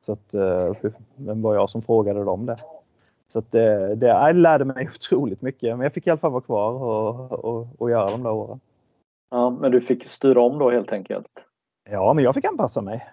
[0.00, 2.56] Så att, eh, vem var jag som frågade dem det?
[3.32, 5.76] Så att det, eh, det, jag lärde mig otroligt mycket.
[5.76, 8.60] Men jag fick i alla fall vara kvar och, och, och göra de där åren.
[9.30, 11.30] Ja, men du fick styra om då helt enkelt?
[11.90, 13.06] Ja, men jag fick anpassa mig.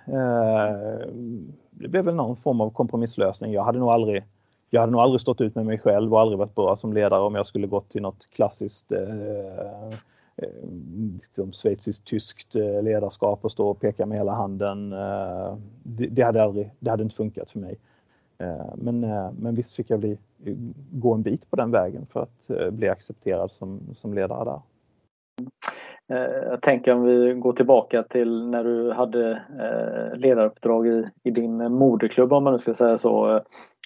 [1.70, 3.52] Det blev väl någon form av kompromisslösning.
[3.52, 4.24] Jag hade nog aldrig
[4.74, 7.22] jag hade nog aldrig stått ut med mig själv och aldrig varit bra som ledare
[7.22, 9.88] om jag skulle gått till något klassiskt eh,
[10.38, 10.50] eh
[11.14, 14.94] liksom schweiziskt-tyskt eh, ledarskap och stå och peka med hela handen.
[14.94, 17.80] Eh, det, det, hade aldrig, det hade inte funkat för mig.
[18.38, 19.00] Eh, men,
[19.40, 20.18] men visst fick jag bli,
[20.92, 24.62] gå en bit på den vägen för att bli accepterad som, som ledare där.
[26.50, 29.42] Jag tänker om vi går tillbaka till när du hade
[30.16, 33.42] ledaruppdrag i, i din moderklubb om man nu ska säga så.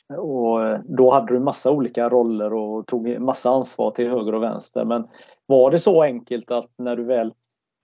[0.09, 4.43] Och eh, då hade du massa olika roller och tog massa ansvar till höger och
[4.43, 4.85] vänster.
[4.85, 5.07] Men
[5.45, 7.33] var det så enkelt att när du väl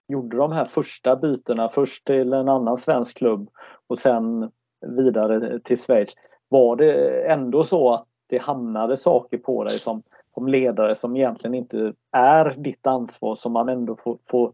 [0.08, 3.50] gjorde de här första bytena, först till en annan svensk klubb
[3.86, 4.50] och sen
[4.86, 6.14] vidare till Schweiz.
[6.48, 10.02] Var det ändå så att det hamnade saker på dig som,
[10.34, 14.52] som ledare som egentligen inte är ditt ansvar som man ändå får, får,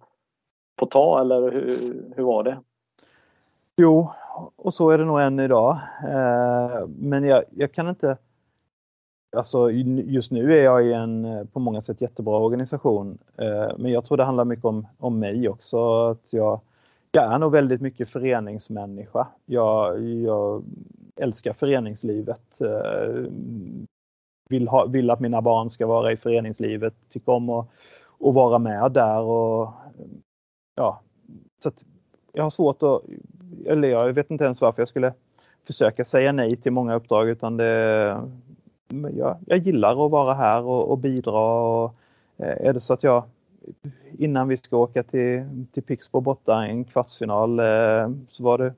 [0.78, 2.58] får ta eller hur, hur var det?
[3.80, 4.10] Jo,
[4.56, 5.78] och så är det nog än idag.
[6.04, 8.16] Eh, men jag, jag kan inte...
[9.36, 13.18] Alltså just nu är jag i en eh, på många sätt jättebra organisation.
[13.36, 16.08] Eh, men jag tror det handlar mycket om, om mig också.
[16.10, 16.60] Att jag,
[17.12, 19.28] jag är nog väldigt mycket föreningsmänniska.
[19.46, 20.64] Jag, jag
[21.16, 22.60] älskar föreningslivet.
[24.48, 26.94] Vill, ha, vill att mina barn ska vara i föreningslivet.
[27.12, 27.66] Tycker om att,
[28.20, 29.20] att vara med där.
[29.20, 29.72] Och,
[30.74, 31.00] ja,
[31.58, 31.70] så
[32.32, 33.02] jag har svårt att
[33.68, 35.12] eller jag vet inte ens varför jag skulle
[35.66, 38.22] försöka säga nej till många uppdrag utan det,
[39.14, 41.60] jag, jag gillar att vara här och, och bidra.
[41.60, 41.94] Och,
[42.36, 43.22] eh, är det så att jag
[44.18, 48.74] innan vi ska åka till, till Pixbo borta i en kvartsfinal eh, så var det,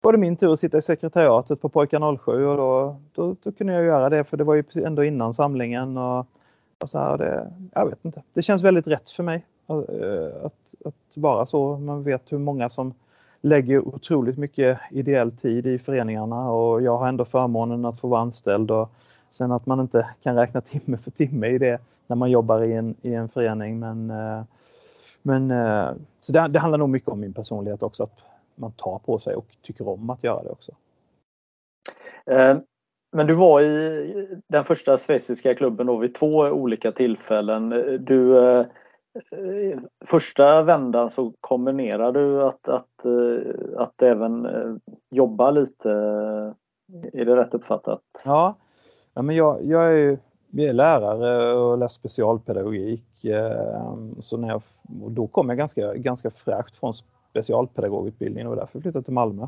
[0.00, 3.52] var det min tur att sitta i sekretariatet på Pojkar 07 och då, då, då,
[3.52, 5.96] kunde jag göra det för det var ju ändå innan samlingen.
[5.96, 6.26] Och,
[6.82, 8.22] och så här, det, jag vet inte.
[8.32, 9.88] Det känns väldigt rätt för mig att,
[10.44, 11.78] att, att vara så.
[11.78, 12.94] Man vet hur många som
[13.44, 18.20] lägger otroligt mycket ideell tid i föreningarna och jag har ändå förmånen att få vara
[18.20, 18.90] anställd och
[19.30, 22.72] sen att man inte kan räkna timme för timme i det när man jobbar i
[22.72, 23.78] en, i en förening.
[23.78, 24.42] Men, eh,
[25.22, 28.18] men eh, så det, det handlar nog mycket om min personlighet också, att
[28.54, 30.72] man tar på sig och tycker om att göra det också.
[32.26, 32.56] Eh,
[33.12, 37.68] men du var i den första schweiziska klubben då vid två olika tillfällen.
[38.04, 38.36] Du
[40.04, 44.74] första vändan så kombinerar du att, att, eh, att även eh,
[45.10, 45.90] jobba lite.
[45.90, 48.00] Eh, är det rätt uppfattat?
[48.24, 48.56] Ja,
[49.14, 50.18] ja men jag, jag är ju
[50.50, 53.26] jag är lärare och läser specialpedagogik.
[54.20, 54.62] Så när jag,
[55.02, 56.94] och då kom jag ganska, ganska fräscht från
[57.30, 59.46] specialpedagogutbildningen och därför flyttade jag till Malmö.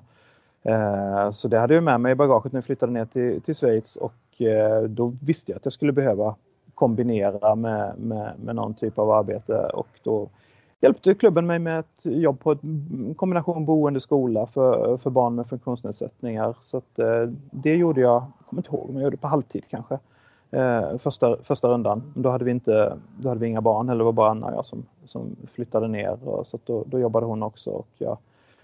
[1.32, 3.96] Så det hade jag med mig i bagaget när jag flyttade ner till, till Schweiz
[3.96, 4.42] och
[4.88, 6.34] då visste jag att jag skulle behöva
[6.76, 10.28] kombinera med, med, med någon typ av arbete och då
[10.80, 15.46] hjälpte klubben mig med ett jobb på en kombination boende skola för, för barn med
[15.46, 16.56] funktionsnedsättningar.
[16.60, 19.64] Så att, eh, det gjorde jag, jag kommer inte ihåg, men jag gjorde på halvtid
[19.70, 19.98] kanske.
[20.50, 22.12] Eh, första, första rundan.
[22.14, 24.52] Då hade vi inte, då hade vi inga barn heller, det var bara Anna och
[24.52, 26.28] jag som, som flyttade ner.
[26.28, 28.18] Och, så då, då jobbade hon också och jag,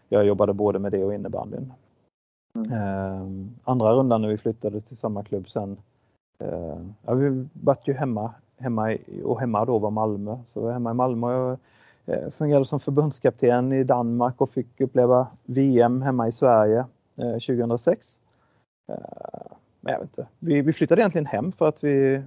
[0.09, 1.73] jag jobbade både med det och innebandyn.
[2.55, 2.73] Mm.
[2.73, 5.77] Eh, andra rundan när vi flyttade till samma klubb sen
[6.39, 10.39] Eh, ja, vi vart ju hemma, hemma och hemma då var Malmö.
[10.47, 11.57] Så hemma i Malmö
[12.07, 16.85] eh, fungerade som förbundskapten i Danmark och fick uppleva VM hemma i Sverige
[17.17, 18.21] eh, 2006.
[18.89, 18.97] Eh,
[19.81, 20.27] men jag vet inte.
[20.39, 22.23] Vi, vi flyttade egentligen hem för att vi,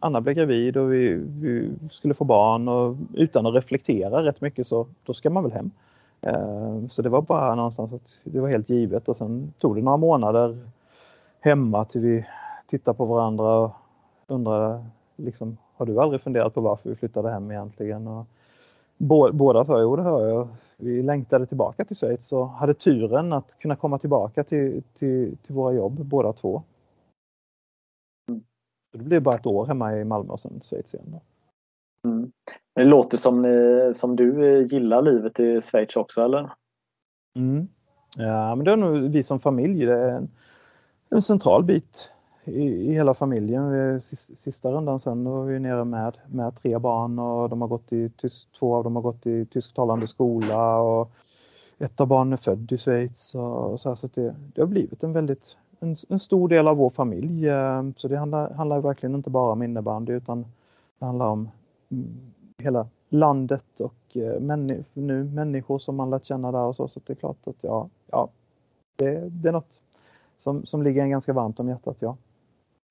[0.00, 4.66] Anna blev gravid och vi, vi, skulle få barn och utan att reflektera rätt mycket
[4.66, 5.70] så då ska man väl hem.
[6.90, 9.96] Så det var bara någonstans att det var helt givet och sen tog det några
[9.96, 10.58] månader
[11.40, 12.26] hemma till vi
[12.66, 13.70] tittade på varandra och
[14.26, 14.84] undrade
[15.16, 18.08] liksom, har du aldrig funderat på varför vi flyttade hem egentligen?
[18.08, 18.26] Och
[19.32, 20.48] båda sa jo det har jag.
[20.76, 25.54] Vi längtade tillbaka till Schweiz och hade turen att kunna komma tillbaka till, till, till
[25.54, 26.62] våra jobb båda två.
[28.92, 31.20] Så det blev bara ett år hemma i Malmö och sen Schweiz igen.
[32.04, 32.32] Mm.
[32.74, 36.52] Det låter som, ni, som du gillar livet i Schweiz också eller?
[37.36, 37.68] Mm.
[38.16, 39.86] Ja, men det är nog vi som familj.
[39.86, 40.30] Det är en,
[41.10, 42.13] en central bit
[42.44, 44.00] i, i hela familjen.
[44.00, 47.92] Sista rundan sen då var vi nere med, med tre barn och de har gått
[47.92, 51.10] i tysk, två av dem har gått i tysktalande skola och
[51.78, 53.34] ett av barnen är född i Schweiz.
[53.34, 56.76] Och, så här, så det, det, har blivit en väldigt en, en, stor del av
[56.76, 57.48] vår familj.
[57.48, 60.46] Ehm, så det handlar, handlar verkligen inte bara om innebandy utan
[60.98, 61.48] det handlar om
[61.90, 66.88] mm, hela landet och eh, männi nu människor som man lärt känna där och så.
[66.88, 68.28] Så det är klart att ja, ja
[68.96, 69.80] det, det är något
[70.38, 72.16] som, som ligger en ganska varmt om hjärtat, ja.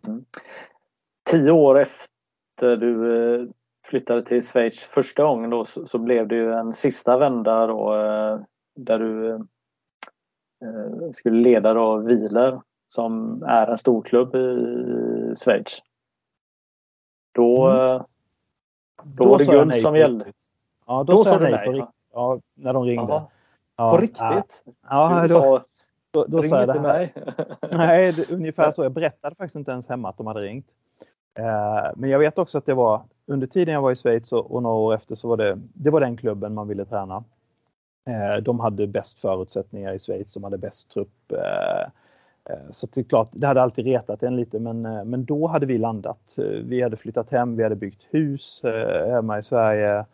[0.08, 0.26] Mm.
[1.30, 3.48] Tio år efter du eh,
[3.86, 7.96] flyttade till Schweiz första gången då så, så blev det ju en sista vända då
[7.96, 8.40] eh,
[8.76, 9.30] där du
[10.62, 15.80] eh, skulle leda då Wieler som är en stor klubb i Schweiz.
[17.32, 18.04] Då, mm.
[19.04, 20.26] då, då var det guld som gällde.
[20.86, 21.66] Ja, då, då sa du nej.
[21.66, 23.22] På rikt- ja, när de ringde.
[23.76, 24.64] Ja, på riktigt?
[24.90, 25.66] Ja, du då, sa,
[26.14, 26.82] då, då sa jag det här.
[26.82, 27.14] Mig.
[27.74, 28.84] Nej, det, ungefär så.
[28.84, 30.68] Jag berättade faktiskt inte ens hemma att de hade ringt.
[31.40, 34.52] Eh, men jag vet också att det var under tiden jag var i Schweiz och,
[34.52, 37.24] och några år efter så var det, det var den klubben man ville träna.
[38.08, 41.32] Eh, de hade bäst förutsättningar i Schweiz, de hade bäst trupp.
[41.32, 41.82] Eh,
[42.50, 45.48] eh så det är klart, det hade alltid retat en lite men, eh, men då
[45.48, 46.36] hade vi landat.
[46.38, 48.62] Eh, vi hade flyttat hem, vi hade byggt hus
[49.08, 50.06] hemma i Sverige.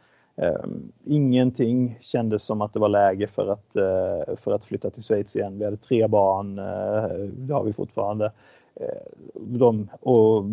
[0.42, 5.04] Ehm, ingenting kändes som att det var läge för att, eh, för att flytta till
[5.04, 5.60] Schweiz igen.
[5.60, 8.32] Vi hade tre barn, eh, det har vi fortfarande.
[8.76, 8.86] Eh,
[9.34, 10.44] de, och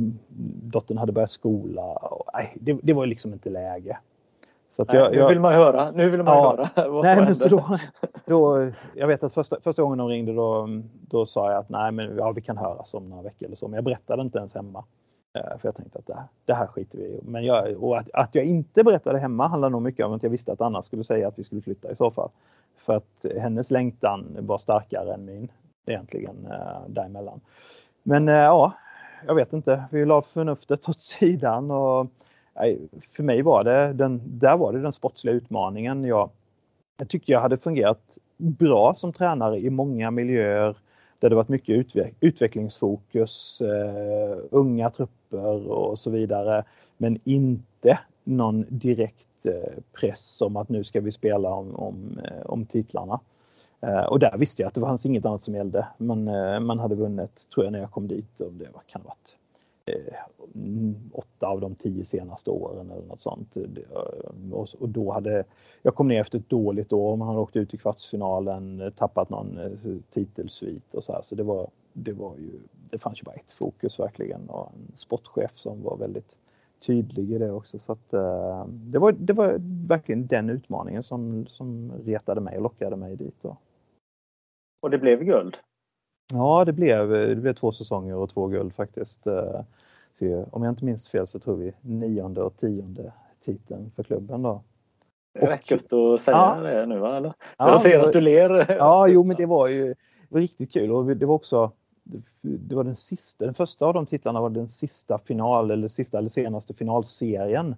[0.62, 1.82] dottern hade börjat skola.
[1.82, 3.98] Och, nej, det, det var liksom inte läge.
[4.78, 5.90] Nej, jag, nu vill man höra.
[5.90, 7.78] Nu vill man ja, höra nej, men så då,
[8.26, 10.68] då, Jag vet att första, första gången de ringde då,
[11.08, 13.68] då sa jag att nej men ja, vi kan höras om några veckor eller så.
[13.68, 14.84] Men jag berättade inte ens hemma.
[15.36, 17.20] Eh, för jag tänkte att det här, det här skiter vi i.
[17.22, 20.30] Men jag, och att, att jag inte berättade hemma handlar nog mycket om att jag
[20.30, 22.30] visste att Anna skulle säga att vi skulle flytta i så fall.
[22.76, 25.48] För att hennes längtan var starkare än min
[25.86, 27.40] egentligen eh, däremellan.
[28.02, 28.72] Men eh, ja,
[29.26, 29.84] jag vet inte.
[29.90, 32.06] Vi la förnuftet åt sidan och
[32.54, 36.04] nej, för mig var det den, där var det den sportsliga utmaningen.
[36.04, 36.30] Jag,
[36.98, 40.76] jag tyckte jag hade fungerat bra som tränare i många miljöer
[41.18, 46.64] där det varit mycket utveck utvecklingsfokus, eh, unga trupper och så vidare.
[46.96, 52.46] Men inte någon direkt eh, press om att nu ska vi spela om, om, eh,
[52.46, 53.20] om titlarna.
[53.80, 55.86] Eh, och där visste jag att det fanns inget annat som gällde.
[55.98, 58.40] Men eh, man hade vunnit, tror jag, när jag kom dit.
[58.40, 59.36] Och det var, kan ha varit
[59.86, 60.14] Eh,
[61.12, 63.56] åtta av de tio senaste åren eller något sånt.
[63.56, 63.64] Eh,
[64.52, 65.44] och då hade,
[65.82, 69.30] jag kom ner efter ett dåligt år, man hade åkt ut i kvartsfinalen, eh, tappat
[69.30, 69.58] någon
[70.10, 71.22] titelsvit och så här.
[71.22, 72.50] Så det var, det var ju,
[72.90, 76.38] det fanns ju bara ett fokus verkligen och en sportchef som var väldigt
[76.86, 77.78] tydlig i det också.
[77.78, 78.10] Så att,
[78.66, 79.56] det, var, det var
[79.88, 83.36] verkligen den utmaningen som, som retade mig och lockade mig dit.
[83.42, 83.56] Då.
[84.82, 85.56] Och det blev guld?
[86.32, 89.26] Ja, det blev, det blev två säsonger och två guld faktiskt.
[89.26, 89.60] Eh,
[90.12, 93.12] så om jag inte minns fel så tror vi nionde och tionde
[93.44, 94.62] titeln för klubben då.
[95.32, 96.60] Det är rätt gött att säga ja.
[96.62, 97.16] det nu va?
[97.16, 97.32] Eller?
[97.58, 98.76] Ja, jag ser att du ler.
[98.78, 99.94] Ja, jo men det var ju
[100.28, 101.70] var riktigt kul och det var också
[102.40, 106.18] det var den sista, den första av de titlarna var den sista final eller sista
[106.18, 107.74] eller senaste finalserien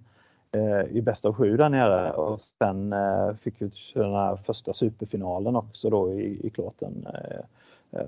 [0.51, 4.73] eh, i bäst av sju där nere och sen eh, fick vi den här första
[4.73, 7.07] superfinalen också då i, i klåten.
[7.13, 7.45] Eh,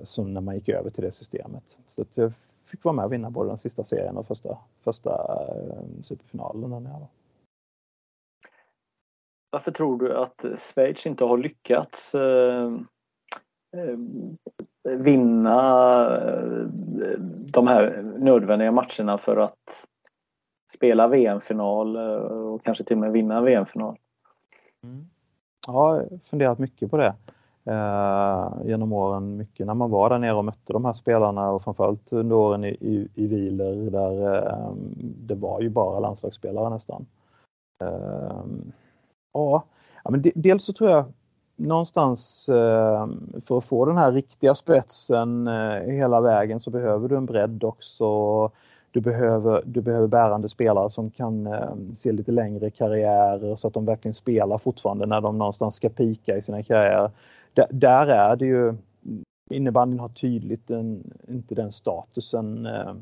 [0.04, 1.78] som när man gick över till det systemet.
[1.88, 2.34] Så att jag
[2.66, 6.84] fick vara med och vinna både den sista serien och första, första eh, superfinalen.
[6.84, 7.08] Där
[9.50, 12.72] Varför tror du att Schweiz inte har lyckats eh,
[14.84, 16.10] vinna
[17.54, 19.86] de här nödvändiga matcherna för att
[20.74, 23.98] spela VM-final och kanske till och med vinna VM-final?
[24.84, 25.10] Mm.
[25.68, 27.16] Ja, jag har funderat mycket på det
[27.66, 31.64] eh, genom åren mycket när man var där nere och mötte de här spelarna och
[31.64, 37.06] framförallt under åren i, i, i Viler där eh, det var ju bara landslagsspelare nästan.
[37.84, 38.44] Eh,
[39.34, 39.64] Ja,
[40.04, 41.06] ja men dels så tror jag
[41.56, 43.08] någonstans eh,
[43.46, 47.64] för att få den här riktiga spetsen eh, hela vägen så behöver du en bredd
[47.64, 48.50] också.
[48.92, 53.74] Du behöver, du behöver bärande spelare som kan eh, se lite längre karriärer så att
[53.74, 57.12] de verkligen spelar fortfarande när de någonstans ska pika i sina karriärer.
[57.54, 58.74] Där är det ju
[59.50, 62.94] innebandyn har tydligt en, inte den statusen eh,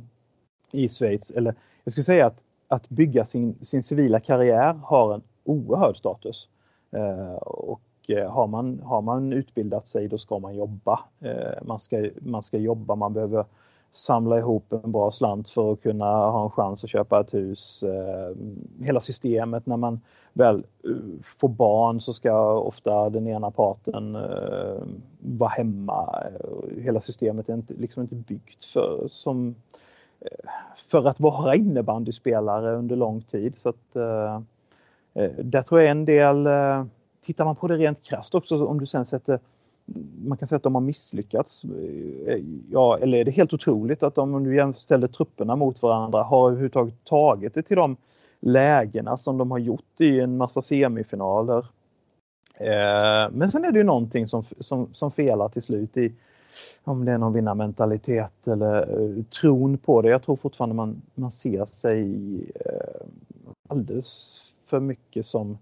[0.71, 1.31] i Schweiz.
[1.31, 6.47] Eller jag skulle säga att, att bygga sin, sin civila karriär har en oerhörd status.
[6.91, 10.99] Eh, och eh, har man, har man utbildat sig då ska man jobba.
[11.19, 13.45] Eh, man ska, man ska jobba, man behöver
[13.91, 17.83] samla ihop en bra slant för att kunna ha en chans att köpa ett hus.
[17.83, 18.35] Eh,
[18.85, 20.01] hela systemet när man
[20.33, 20.91] väl eh,
[21.39, 24.83] får barn så ska ofta den ena parten eh,
[25.19, 26.23] vara hemma.
[26.77, 29.55] Hela systemet är inte, liksom inte byggt för, som,
[30.75, 33.57] för att vara innebandyspelare under lång tid.
[33.57, 33.93] Så att,
[35.37, 36.47] där tror jag en del
[37.21, 39.39] tittar man på det rent krasst också, om du sen sätter
[40.25, 41.63] man kan säga att de har misslyckats.
[42.69, 46.47] Ja, eller är det helt otroligt att de, om du jämställer trupperna mot varandra, har
[46.47, 47.97] överhuvudtaget tagit det till de
[48.39, 51.65] lägena som de har gjort i en massa semifinaler.
[52.53, 56.13] Eh, men sen är det ju någonting som, som, som felar till slut i
[56.83, 60.09] om det är någon vinnarmentalitet eller eh, tron på det.
[60.09, 62.11] Jag tror fortfarande man, man ser sig
[62.55, 63.07] eh,
[63.69, 65.57] alldeles för mycket som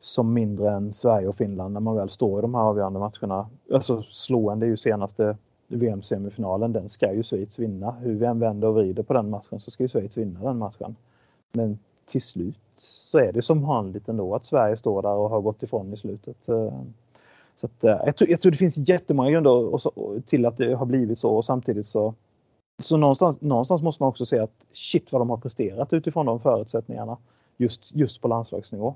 [0.00, 3.48] som mindre än Sverige och Finland när man väl står i de här avgörande matcherna.
[3.72, 5.36] Alltså slående är ju senaste
[5.68, 7.90] VM-semifinalen, den ska ju Schweiz vinna.
[7.90, 10.58] Hur vi än vänder och vrider på den matchen så ska ju Schweiz vinna den
[10.58, 10.96] matchen.
[11.52, 15.40] Men till slut så är det som vanligt ändå att Sverige står där och har
[15.40, 16.36] gått ifrån i slutet.
[17.56, 20.86] Så att, eh, jag, tror, jag tror det finns jättemånga grunder till att det har
[20.86, 22.14] blivit så och samtidigt så
[22.78, 26.40] så någonstans, någonstans måste man också se att shit vad de har presterat utifrån de
[26.40, 27.16] förutsättningarna
[27.56, 28.94] just, just på landslagsnivå.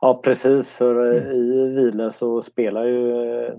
[0.00, 1.36] Ja precis, för eh, mm.
[1.36, 3.10] i Vile så spelar ju
[3.44, 3.54] eh,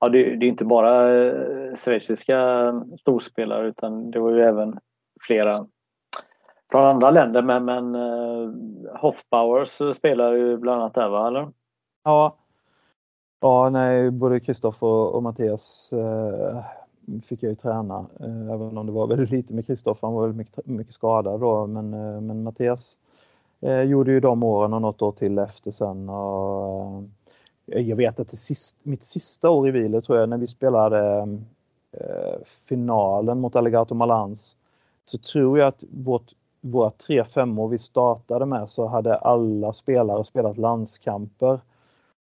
[0.00, 4.78] Ja, det, det är inte bara eh, schweiziska storspelare utan det var ju även
[5.20, 5.66] flera
[6.70, 7.42] från andra länder.
[7.42, 7.94] Men, men
[8.96, 11.28] Hoffbauers spelar ju bland annat där va?
[11.28, 11.48] Eller?
[12.04, 12.36] Ja,
[13.40, 16.64] ja nej, både Kristoffer och, och Mattias eh,
[17.24, 18.06] fick jag ju träna.
[18.20, 21.40] Eh, även om det var väldigt lite med Kristoffer, han var väldigt mycket, mycket skadad
[21.40, 21.66] då.
[21.66, 22.96] Men, eh, men Mattias
[23.64, 26.08] Eh, gjorde ju de åren och något år till efter sen.
[26.08, 27.02] Och,
[27.66, 30.46] eh, jag vet att det sist, mitt sista år i Vile tror jag när vi
[30.46, 31.28] spelade
[31.92, 32.34] eh,
[32.68, 34.56] finalen mot Alligator Malans
[35.04, 40.24] så tror jag att vårt, våra tre femmor vi startade med så hade alla spelare
[40.24, 41.60] spelat landskamper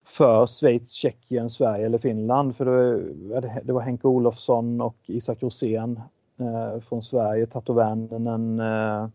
[0.05, 2.55] för Schweiz, Tjeckien, Sverige eller Finland.
[2.55, 6.01] För det, det var Henke Olofsson och Isak Rosén
[6.39, 9.07] eh, från Sverige, Tato Vänänen, eh,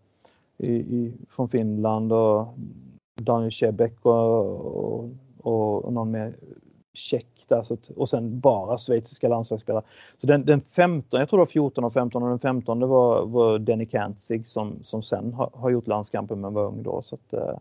[0.58, 2.46] i, i, från Finland och
[3.20, 6.36] Daniel Cebek och, och, och, och någon mer
[6.96, 9.84] tjeck där, så att, och sen bara schweiziska landslagsspelare.
[10.18, 12.86] Så den, den 15, jag tror det var 14 och 15 och den 15 det
[12.86, 17.02] var, var Denny Kantzig som, som sen har, har gjort landskampen men var ung då.
[17.02, 17.54] Så att, eh,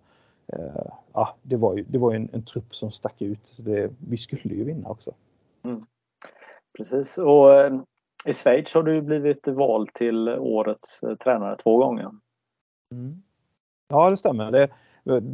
[1.14, 3.58] ja, det var ju, det var ju en, en trupp som stack ut.
[3.58, 5.12] Det, vi skulle ju vinna också.
[5.64, 5.86] Mm.
[6.78, 7.80] Precis och eh,
[8.26, 12.12] i Schweiz har du blivit vald till årets eh, tränare två gånger.
[12.92, 13.22] Mm.
[13.88, 14.52] Ja, det stämmer.
[14.52, 14.70] Det,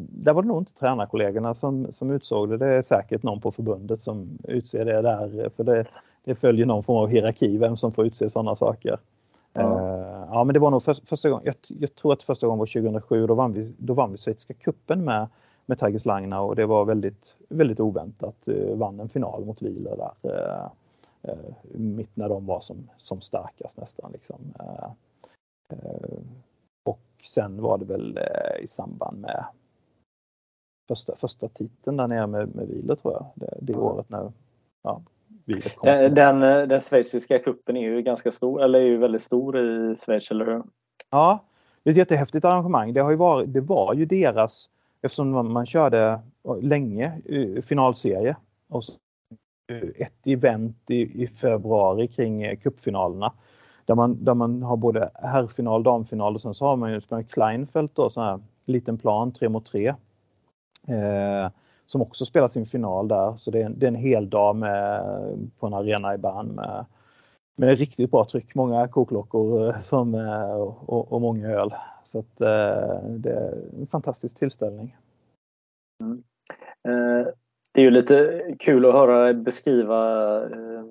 [0.09, 2.57] där var det nog inte tränarkollegorna som, som utsåg det.
[2.57, 5.49] Det är säkert någon på förbundet som utser det där.
[5.55, 5.85] För det,
[6.23, 8.99] det följer någon form av hierarki vem som får utse sådana saker.
[9.53, 9.61] Ja.
[9.61, 12.59] Uh, ja men det var nog för, första gången, jag, jag, tror att första gången
[12.59, 13.27] var 2007.
[13.27, 15.27] Då vann vi, då vann vi Schweiziska cupen med,
[15.65, 18.35] med Tigers Langna och det var väldigt, väldigt oväntat.
[18.47, 20.31] Uh, vann en final mot Wieler där.
[20.33, 20.67] Uh,
[21.71, 24.11] mitt när de var som, som starkast nästan.
[24.11, 24.53] Liksom.
[27.23, 29.45] Sen var det väl eh, i samband med
[30.87, 33.25] första, första titeln där nere med, med Wieler tror jag.
[33.35, 34.31] Det, det året när
[34.83, 35.01] ja,
[35.45, 35.87] Wieler kom.
[35.87, 39.59] Den, den, eh, den schweiziska kuppen är ju ganska stor, eller är ju väldigt stor
[39.59, 40.63] i Schweiz, eller hur?
[41.09, 41.39] Ja,
[41.83, 42.93] det är ett jättehäftigt arrangemang.
[42.93, 44.69] Det, har ju varit, det var ju deras,
[45.01, 46.19] eftersom man, man körde
[46.61, 47.21] länge
[47.61, 48.35] finalserie
[48.69, 48.93] och så,
[49.95, 53.33] ett event i, i februari kring cupfinalerna
[53.91, 57.29] där man, där man har både herrfinal, damfinal och sen så har man ju spelat
[57.29, 59.87] Kleinfeld då, sån här liten plan, tre mot tre.
[60.87, 61.49] Eh,
[61.85, 63.35] som också spelar sin final där.
[63.37, 65.03] Så det är, en, det är en hel dag med,
[65.59, 66.85] på en arena i Bern med,
[67.55, 68.55] med riktigt bra tryck.
[68.55, 71.73] Många koklockor eh, som, eh, och, och, många öl.
[72.03, 74.97] Så att, eh, det är en fantastisk tillställning.
[76.03, 76.23] Mm.
[76.87, 77.27] Eh,
[77.73, 80.39] det är ju lite kul att höra dig beskriva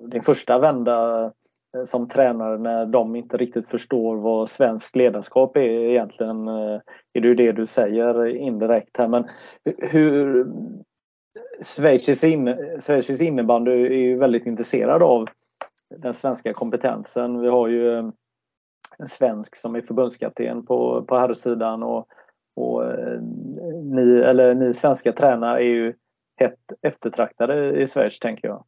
[0.07, 1.31] din första vända
[1.77, 6.47] Eh, som tränare när de inte riktigt förstår vad svensk ledarskap är egentligen.
[6.47, 6.79] Eh,
[7.13, 9.23] är det ju det du säger indirekt här men
[9.77, 10.47] hur
[11.61, 12.55] Schweizisk, in,
[13.21, 15.27] innebandy är ju väldigt intresserad av
[15.97, 17.41] den svenska kompetensen.
[17.41, 18.09] Vi har ju eh,
[18.97, 22.07] en svensk som är förbundskapten på, på herrsidan och,
[22.55, 22.83] och
[23.83, 25.93] ni, eller ni svenska tränare är ju
[26.37, 28.65] hett eftertraktade i Schweiz tänker jag.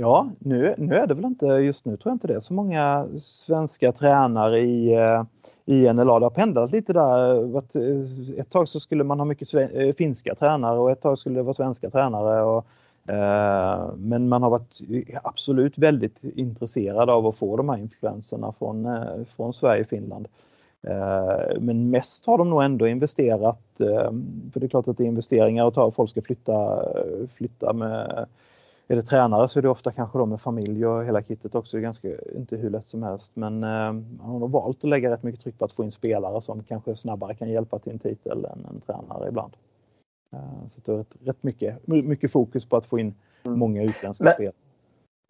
[0.00, 2.54] Ja, nu, nu är det väl inte, just nu tror jag inte det är så
[2.54, 5.22] många svenska tränare i, eh,
[5.64, 6.18] i NLA.
[6.18, 7.44] Det har pendlat lite där.
[7.54, 11.38] Eh, ett tag så skulle man ha mycket eh, finska tränare och ett tag skulle
[11.38, 12.42] det vara svenska tränare.
[12.42, 12.66] Och,
[13.12, 14.80] eh, men man har varit
[15.22, 18.88] absolut väldigt intresserad av att få de här influenserna från,
[19.36, 20.28] från Sverige och Finland.
[20.82, 24.10] Eh, men mest har de nog ändå investerat, eh,
[24.52, 26.84] för det är klart att det är investeringar att ta, folk ska flytta,
[27.34, 28.26] flytta med
[28.94, 31.76] är det tränare så är det ofta kanske de med familj och hela kittet också.
[31.76, 33.32] Det är ganska, inte hur lätt som helst.
[33.34, 33.68] Men eh,
[34.22, 36.96] han har valt att lägga rätt mycket tryck på att få in spelare som kanske
[36.96, 39.52] snabbare kan hjälpa till en titel än en tränare ibland.
[40.36, 43.14] Eh, så det är rätt, rätt mycket, mycket fokus på att få in
[43.44, 43.58] mm.
[43.58, 44.54] många utländska spelare.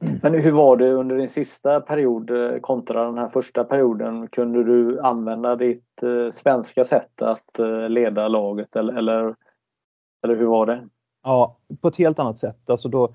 [0.23, 4.29] Men hur var det under din sista period eh, kontra den här första perioden?
[4.29, 9.35] Kunde du använda ditt eh, svenska sätt att eh, leda laget eller, eller,
[10.25, 10.89] eller hur var det?
[11.23, 12.71] Ja, på ett helt annat sätt.
[12.71, 13.15] Alltså då,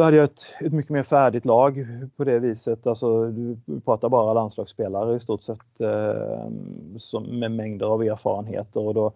[0.00, 1.86] då hade jag ett, ett mycket mer färdigt lag
[2.16, 2.86] på det viset.
[2.86, 6.48] Alltså, du pratar bara landslagsspelare i stort sett eh,
[6.98, 9.12] som, med mängder av erfarenheter och då,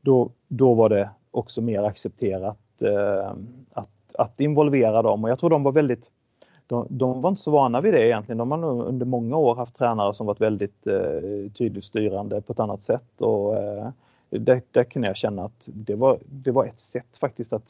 [0.00, 3.30] då, då var det också mer accepterat eh,
[3.72, 6.10] att, att involvera dem och jag tror de var väldigt
[6.66, 8.38] de, de, var inte så vana vid det egentligen.
[8.38, 12.60] De har under många år haft tränare som varit väldigt eh, tydligt styrande på ett
[12.60, 13.20] annat sätt.
[13.20, 13.88] Och, eh,
[14.30, 17.64] där, där kunde jag känna att det var, det var ett sätt faktiskt att,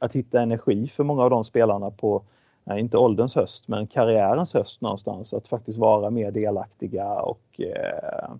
[0.00, 2.22] att hitta energi för många av de spelarna på,
[2.70, 5.34] inte ålderns höst, men karriärens höst någonstans.
[5.34, 8.30] Att faktiskt vara mer delaktiga och eh,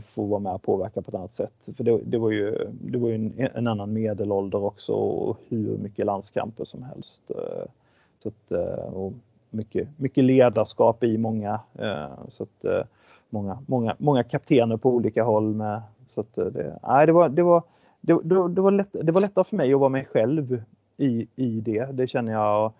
[0.00, 1.68] få vara med och påverka på ett annat sätt.
[1.76, 5.78] För det, det var ju, det var ju en, en, annan medelålder också och hur
[5.78, 7.30] mycket landskamper som helst.
[7.30, 7.70] Eh,
[8.18, 9.12] så att, eh, och
[9.50, 11.60] mycket, mycket ledarskap i många.
[11.78, 12.82] Eh, så att, eh,
[13.30, 15.82] många, många, många kaptener på olika håll med.
[16.06, 17.62] Så att eh, det, nej, det, var, det, var,
[18.00, 20.62] det, det, det, var lätt, det var lättare för mig att vara mig själv
[20.98, 21.92] i, i det.
[21.92, 22.72] Det känner jag.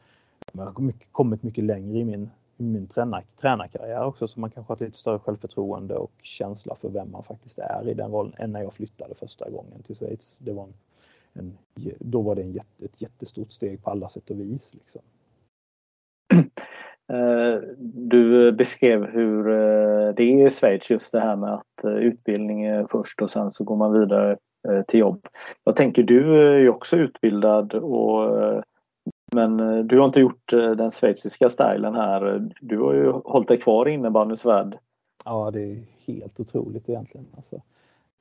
[0.52, 4.50] Jag har mycket, kommit mycket längre i min, i min tränar, tränarkarriär också så man
[4.50, 8.32] kanske har lite större självförtroende och känsla för vem man faktiskt är i den rollen
[8.38, 10.36] än när jag flyttade första gången till Schweiz.
[10.38, 10.74] Det var en,
[11.32, 11.58] en,
[11.98, 14.74] då var det en jätte, ett jättestort steg på alla sätt och vis.
[14.74, 15.02] Liksom.
[17.12, 21.90] Eh, du beskrev hur eh, det är i Schweiz just det här med att eh,
[21.90, 24.36] utbildning är först och sen så går man vidare
[24.68, 25.26] Eh, till jobb.
[25.64, 28.60] Jag tänker du är ju också utbildad och eh,
[29.32, 32.50] men eh, du har inte gjort den schweiziska stilen här.
[32.60, 34.78] Du har ju hållit dig kvar i innebandyns värld.
[35.24, 37.26] Ja, det är helt otroligt egentligen.
[37.36, 37.60] Alltså,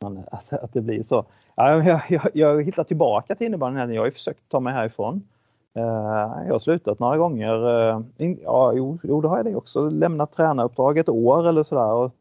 [0.01, 1.25] man, att, att det blir så.
[1.55, 3.93] Ja, jag, jag, jag hittar tillbaka till innebandyn.
[3.93, 5.27] Jag har ju försökt ta mig härifrån.
[5.73, 7.53] Jag har slutat några gånger.
[8.43, 9.89] Ja, jo, jo, då har jag det också.
[9.89, 12.11] Lämnat tränaruppdrag ett år eller sådär.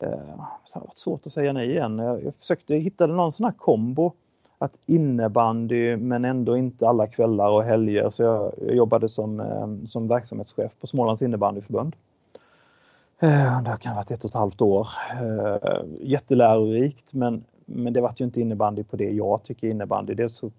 [0.00, 1.98] Eh, det har varit svårt att säga nej igen.
[1.98, 4.12] Jag, jag försökte hitta någon sån här kombo.
[4.58, 8.10] Att innebandy men ändå inte alla kvällar och helger.
[8.10, 11.96] Så jag, jag jobbade som, eh, som verksamhetschef på Smålands innebandyförbund.
[13.22, 14.88] Eh, det kan ha varit ett och ett halvt år.
[15.20, 20.14] Eh, jättelärorikt men, men det var ju inte innebandy på det jag tycker innebandy.
[20.14, 20.50] Dels så,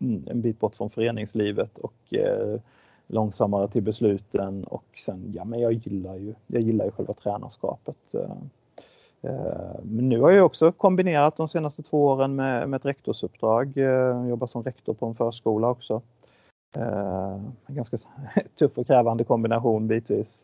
[0.00, 2.60] en bit bort från föreningslivet och eh,
[3.14, 8.14] långsammare till besluten och sen, ja men jag gillar ju, jag gillar ju själva tränarskapet.
[8.14, 8.20] Eh,
[9.30, 13.76] eh, men nu har jag också kombinerat de senaste två åren med, med ett rektorsuppdrag,
[13.76, 16.02] eh, Jag jobbar som rektor på en förskola också.
[16.76, 17.98] En ganska
[18.58, 20.40] tuff och krävande kombination bitvis.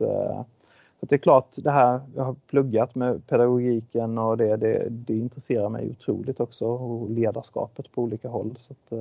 [1.00, 5.16] Så det är klart, det här jag har pluggat med pedagogiken och det, det, det
[5.16, 8.54] intresserar mig otroligt också och ledarskapet på olika håll.
[8.58, 8.92] Så att,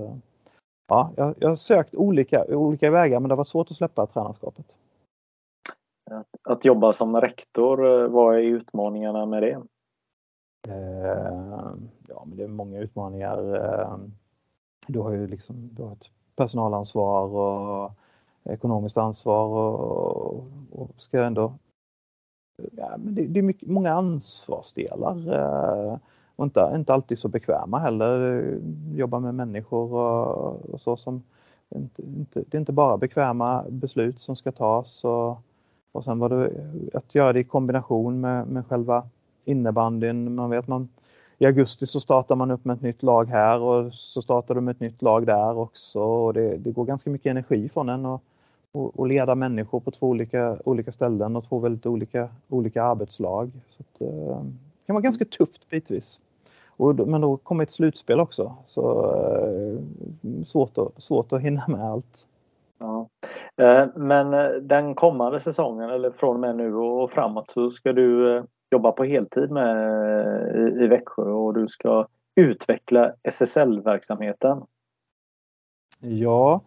[0.90, 4.06] ja, jag, jag har sökt olika, olika vägar men det har varit svårt att släppa
[4.06, 4.66] tränarskapet.
[6.44, 9.62] Att jobba som rektor, eh, vad är utmaningarna med det?
[10.68, 11.74] Eh,
[12.08, 13.56] ja, men det är många utmaningar.
[13.56, 13.98] Eh,
[14.88, 17.92] du har ju liksom du har ett personalansvar och
[18.44, 21.54] ekonomiskt ansvar och, och ska ändå...
[22.72, 25.34] Ja, men det, det är mycket, många ansvarsdelar.
[25.34, 25.98] Eh,
[26.40, 28.40] och inte, inte alltid så bekväma heller.
[28.40, 31.24] Eh, jobba med människor och, och så som
[31.76, 35.42] inte, inte, det är inte bara bekväma beslut som ska tas och,
[35.92, 36.52] och sen var det
[36.94, 39.08] att göra det i kombination med, med själva
[39.46, 40.36] innebandyn.
[40.36, 40.90] Man vet man
[41.38, 44.62] i augusti så startar man upp med ett nytt lag här och så startar du
[44.62, 46.00] med ett nytt lag där också.
[46.02, 48.24] Och det, det går ganska mycket energi från en och
[48.72, 53.52] och, och leda människor på två olika, olika ställen och två väldigt olika, olika arbetslag.
[53.70, 56.20] Så att, eh, det kan vara ganska tufft bitvis.
[56.80, 61.86] Och, men då kommer ett slutspel också, så eh, svårt, att, svårt att hinna med
[61.86, 62.26] allt.
[62.80, 63.08] Ja.
[63.58, 67.94] Eh, men eh, den kommande säsongen, eller från och med nu och framåt, så ska
[67.94, 69.76] du jobba på heltid med
[70.56, 74.62] i, i Växjö och du ska utveckla SSL-verksamheten.
[76.00, 76.62] Ja,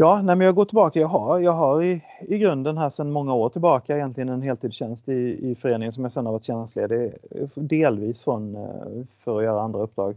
[0.00, 1.00] Ja, nej, men jag går tillbaka.
[1.00, 5.08] Jag har, jag har i, i grunden här sedan många år tillbaka egentligen en heltidstjänst
[5.08, 7.12] i, i föreningen som jag sedan har varit tjänstledig
[7.54, 10.16] delvis från eh, för att göra andra uppdrag.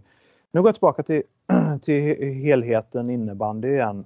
[0.52, 1.24] Nu går jag tillbaka till,
[1.82, 4.06] till helheten innebandy igen.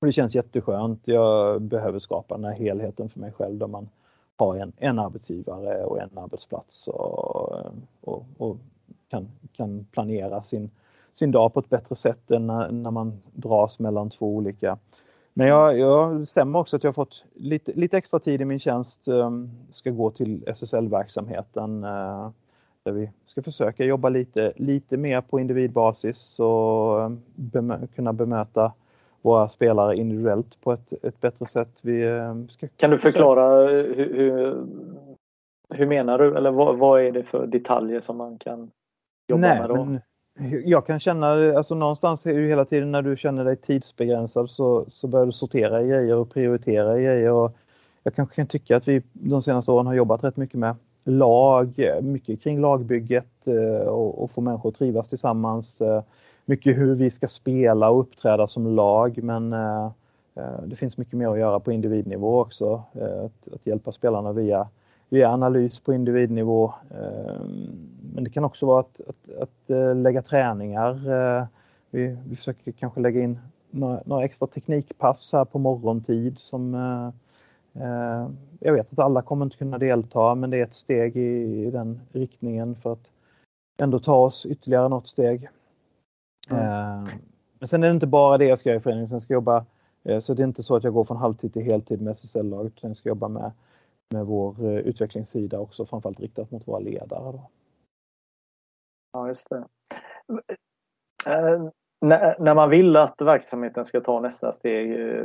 [0.00, 1.08] Det känns jätteskönt.
[1.08, 3.88] Jag behöver skapa den här helheten för mig själv där man
[4.36, 7.66] har en, en arbetsgivare och en arbetsplats och,
[8.00, 8.56] och, och
[9.08, 10.70] kan, kan planera sin,
[11.18, 14.78] sin dag på ett bättre sätt än när, när man dras mellan två olika.
[15.38, 19.08] Men jag, jag stämmer också att jag fått lite, lite extra tid i min tjänst
[19.08, 22.30] um, ska gå till SSL-verksamheten uh,
[22.82, 28.72] där vi ska försöka jobba lite, lite mer på individbasis och um, bemö kunna bemöta
[29.22, 31.78] våra spelare individuellt på ett, ett bättre sätt.
[31.82, 34.66] Vi, um, ska kan du förklara hur, hur,
[35.74, 38.70] hur menar du eller vad, vad, är det för detaljer som man kan
[39.28, 39.84] jobba Nej, med då?
[39.84, 40.00] Men,
[40.64, 44.84] jag kan känna, alltså någonstans är ju hela tiden när du känner dig tidsbegränsad så,
[44.88, 47.30] så börjar du sortera i grejer och prioritera i grejer.
[47.30, 47.56] Och
[48.02, 51.74] jag kanske kan tycka att vi de senaste åren har jobbat rätt mycket med lag,
[52.02, 55.80] mycket kring lagbygget eh, och, och få människor att trivas tillsammans.
[55.80, 56.02] Eh,
[56.44, 59.90] mycket hur vi ska spela och uppträda som lag men eh,
[60.66, 62.82] det finns mycket mer att göra på individnivå också.
[63.24, 64.68] Att, att hjälpa spelarna via
[65.08, 66.74] via analys på individnivå.
[66.90, 71.10] Ehm, men det kan också vara att, att, att eh, lägga träningar.
[71.12, 71.46] Eh,
[71.90, 73.38] vi, vi försöker kanske lägga in
[73.70, 78.28] några, några, extra teknikpass här på morgontid som eh,
[78.60, 81.70] jag vet att alla kommer inte kunna delta men det är ett steg i, i
[81.70, 83.10] den riktningen för att
[83.82, 85.48] ändå ta oss ytterligare något steg.
[86.50, 87.04] Mm.
[87.58, 89.64] Men sen är det inte bara det jag ska göra i föreningen, jag ska jobba
[90.20, 92.90] så det är inte så att jag går från halvtid till heltid med SSL-laget utan
[92.90, 93.52] jag ska jobba med
[94.14, 97.32] med vår eh, utvecklingssida också framförallt riktat mot våra ledare.
[97.32, 97.50] Då.
[99.12, 99.64] Ja, just det.
[101.26, 101.68] Eh, eh
[102.00, 104.92] när, när, man vill att verksamheten ska ta nästa steg.
[104.92, 105.24] Eh,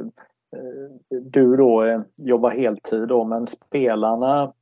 [0.55, 4.53] eh du då jobbar heltid då men spelarna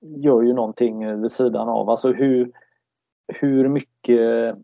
[0.00, 1.90] gör ju någonting vid sidan av.
[1.90, 2.52] Alltså hur,
[3.40, 4.56] hur, mycket,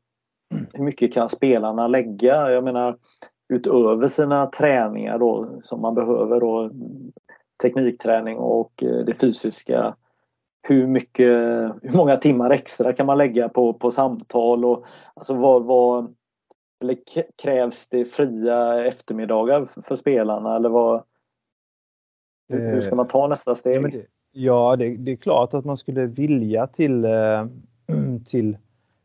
[0.74, 2.50] hur mycket kan spelarna lägga?
[2.50, 2.98] Jag menar
[3.48, 6.70] utöver sina träningar då som man behöver då
[7.62, 9.96] teknikträning och eh, det fysiska.
[10.68, 11.26] Hur, mycket,
[11.82, 14.64] hur många timmar extra kan man lägga på, på samtal?
[14.64, 14.84] Och,
[15.14, 16.14] alltså vad, vad,
[16.82, 16.96] eller
[17.42, 20.56] krävs det fria eftermiddagar för spelarna?
[20.56, 21.02] Eller vad,
[22.48, 24.06] hur ska man ta nästa steg?
[24.32, 27.46] Ja, det, det, är klart att man skulle vilja till, eh,
[28.26, 28.56] till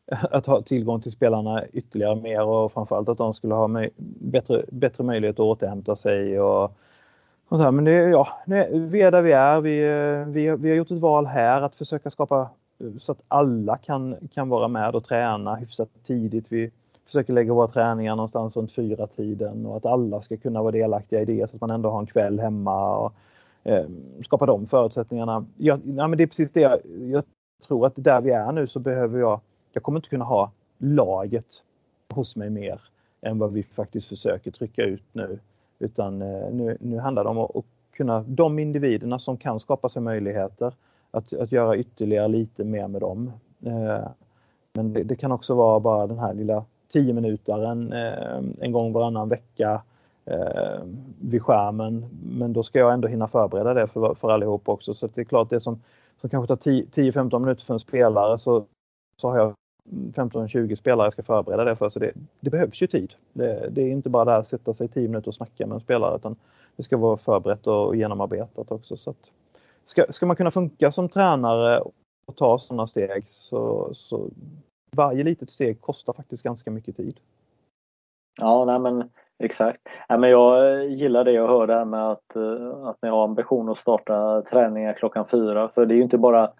[0.32, 3.88] att ha tillgång till spelarna ytterligare mer och framförallt att de skulle ha
[4.20, 6.78] bättre, bättre möjlighet att återhämta sig och
[7.48, 8.28] och så här, men det, ja,
[8.72, 9.62] vi är där vi är.
[9.62, 13.22] Vi, eh, vi, vi har gjort ett val här att försöka skapa eh, så att
[13.28, 16.46] alla kan, kan vara med och träna hyfsat tidigt.
[16.50, 16.72] Vi
[17.06, 21.22] försöker lägga våra träningar någonstans runt fyra tiden och att alla ska kunna vara delaktiga
[21.22, 23.14] i det så att man ändå har en kväll hemma och
[23.64, 23.86] eh,
[24.24, 25.46] skapa de förutsättningarna.
[25.58, 26.80] Jag, ja, men det är precis det jag,
[27.12, 27.24] jag
[27.68, 29.39] tror att där vi är nu så behöver jag,
[29.74, 31.46] jag kommer inte kunna ha laget
[32.14, 32.82] hos mig mer
[33.22, 35.39] än vad vi faktiskt försöker trycka ut nu.
[35.80, 39.89] Utan eh, nu, nu handlar det om att, att kunna, de individerna som kan skapa
[39.89, 40.73] sig möjligheter,
[41.11, 43.32] att, att göra ytterligare lite mer med dem.
[43.65, 44.07] Eh,
[44.73, 48.93] men det, det kan också vara bara den här lilla 10 minutaren eh, en gång
[48.93, 49.82] varannan vecka
[51.19, 52.05] vid skärmen.
[52.23, 54.93] Men då ska jag ändå hinna förbereda det för, för allihop också.
[54.93, 55.82] Så det är klart det som,
[56.17, 58.65] som kanske tar 10-15 minuter för en spelare så,
[59.21, 59.53] så har jag
[59.91, 61.89] 15-20 spelare ska förbereda det för.
[61.89, 63.13] Så det, det behövs ju tid.
[63.33, 65.81] Det, det, är inte bara där att sätta sig 10 minuter och snacka med en
[65.81, 66.36] spelare utan
[66.75, 68.97] det ska vara förberett och genomarbetat också.
[68.97, 69.31] Så att,
[69.86, 71.79] ska, ska man kunna funka som tränare
[72.25, 74.29] och ta sådana steg så, så
[74.95, 77.19] varje litet steg kostar faktiskt ganska mycket tid.
[78.41, 79.09] Ja, nej men
[79.39, 79.81] exakt.
[80.09, 83.69] Nej, men jag gillar det jag hör där med att, eh, att ni har ambition
[83.69, 85.69] att starta träningar klockan fyra.
[85.69, 86.51] För det är ju inte bara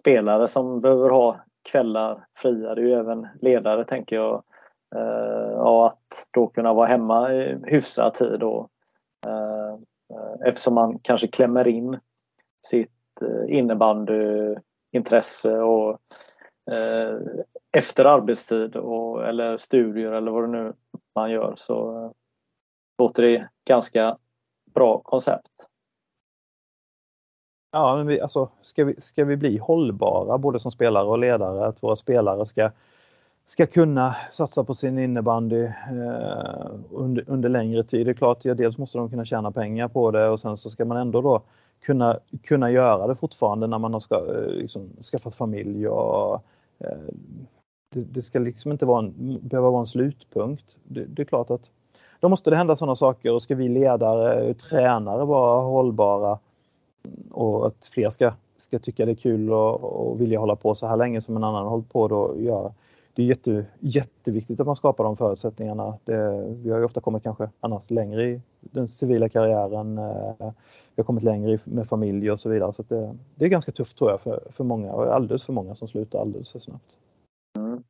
[0.00, 2.74] spelare som behöver ha kvällar fria.
[2.74, 4.42] Det är ju även ledare tänker jag.
[4.94, 8.70] Eh, ja, att då kunna vara hemma i hyfsad tid och,
[9.26, 9.72] eh,
[10.14, 11.98] eh, eftersom man kanske klämmer in
[12.66, 16.00] sitt eh, innebandyintresse och
[16.70, 17.18] eh,
[17.72, 20.72] efter arbetstid och, eller studier eller vad det nu
[21.14, 22.10] man gör så eh,
[22.98, 24.18] låter det ganska
[24.74, 25.71] bra koncept.
[27.74, 31.66] Ja, men vi, alltså, ska, vi, ska vi bli hållbara både som spelare och ledare,
[31.66, 32.70] att våra spelare ska,
[33.46, 38.06] ska kunna satsa på sin innebandy eh, under, under längre tid.
[38.06, 40.70] Det är klart, ja, dels måste de kunna tjäna pengar på det och sen så
[40.70, 41.42] ska man ändå då
[41.80, 46.34] kunna, kunna göra det fortfarande när man har ska, eh, liksom, skaffat familj och
[46.78, 46.96] eh,
[47.94, 50.76] det, det, ska liksom inte vara en, behöva vara en slutpunkt.
[50.84, 51.70] Det, det är klart att
[52.20, 56.38] då måste det hända sådana saker och ska vi ledare, tränare vara hållbara
[57.30, 60.86] och att fler ska, ska tycka det är kul och, och vilja hålla på så
[60.86, 62.74] här länge som en annan har hållit på då ja,
[63.14, 65.98] Det är jätte, jätteviktigt att man skapar de förutsättningarna.
[66.04, 69.98] Det, vi har ju ofta kommit kanske annars längre i den civila karriären.
[69.98, 70.52] Eh,
[70.94, 72.72] vi har kommit längre med familj och så vidare.
[72.72, 75.74] Så det, det, är ganska tufft tror jag för, för många och alldeles för många
[75.74, 76.96] som slutar alldeles för snabbt.
[77.58, 77.82] Mm.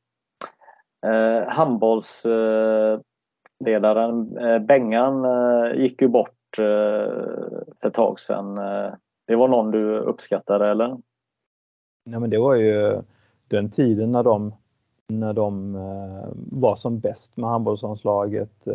[1.07, 8.59] Eh, handbollsledaren eh, eh, Bengan eh, gick ju bort bort eh, för ett tag sedan.
[8.59, 8.92] Eh,
[9.26, 10.98] det var någon du uppskattade eller?
[12.05, 13.03] Nej, men det var ju
[13.48, 14.55] den tiden när de,
[15.09, 18.68] när de eh, var som bäst med handbollslandslaget.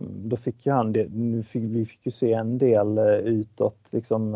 [0.00, 4.30] Då fick ju han det, nu fick, vi fick ju se en del utåt liksom,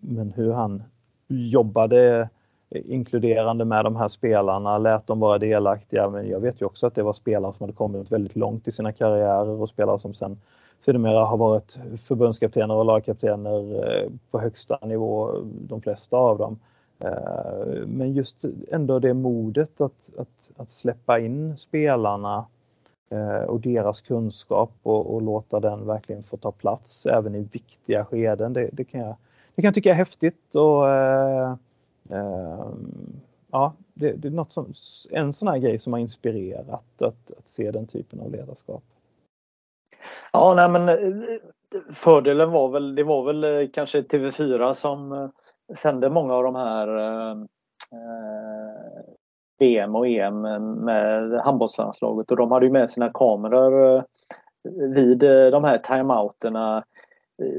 [0.00, 0.82] men hur han
[1.28, 2.28] jobbade
[2.70, 6.10] inkluderande med de här spelarna, lät dem vara delaktiga.
[6.10, 8.72] Men jag vet ju också att det var spelare som hade kommit väldigt långt i
[8.72, 10.40] sina karriärer och spelare som sen
[10.80, 16.58] sedermera har varit förbundskaptener och lagkaptener eh, på högsta nivå, de flesta av dem.
[17.04, 22.46] Eh, men just ändå det modet att, att, att släppa in spelarna
[23.10, 28.04] eh, och deras kunskap och, och, låta den verkligen få ta plats även i viktiga
[28.04, 28.52] skeden.
[28.52, 29.16] Det, det kan, jag,
[29.54, 30.86] det kan jag tycka är häftigt och
[32.12, 32.66] Eh,
[33.50, 34.72] ja, det, det, är något som,
[35.10, 38.82] en sån här grej som har inspirerat att, att se den typen av ledarskap.
[40.32, 40.96] Ja, nej men eh,
[41.92, 45.30] fördelen var väl, det var väl eh, kanske TV4 som
[45.74, 47.36] sände många av de här eh,
[49.58, 50.40] VM och EM
[50.84, 54.04] med handbollslandslaget och de hade ju med sina kameror
[54.94, 55.18] vid
[55.52, 56.84] de här timeouterna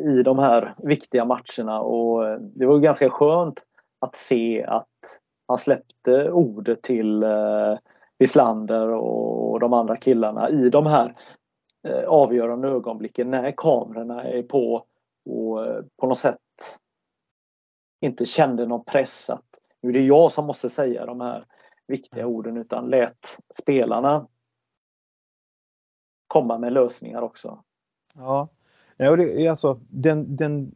[0.05, 3.63] i de här viktiga matcherna och det var ganska skönt
[4.01, 4.87] att se att
[5.47, 7.77] han släppte ordet till eh,
[8.19, 11.15] Wislander och de andra killarna i de här
[11.83, 14.85] Eh, avgörande ögonblicken när kamerorna är på
[15.25, 16.39] och eh, på något sätt
[18.01, 19.45] inte kände någon press att
[19.81, 21.43] nu är det jag som måste säga de här
[21.87, 24.27] viktiga orden utan lät spelarna
[26.27, 27.63] komma med lösningar också.
[28.13, 28.47] Ja,
[28.97, 30.71] ja det är alltså den, den,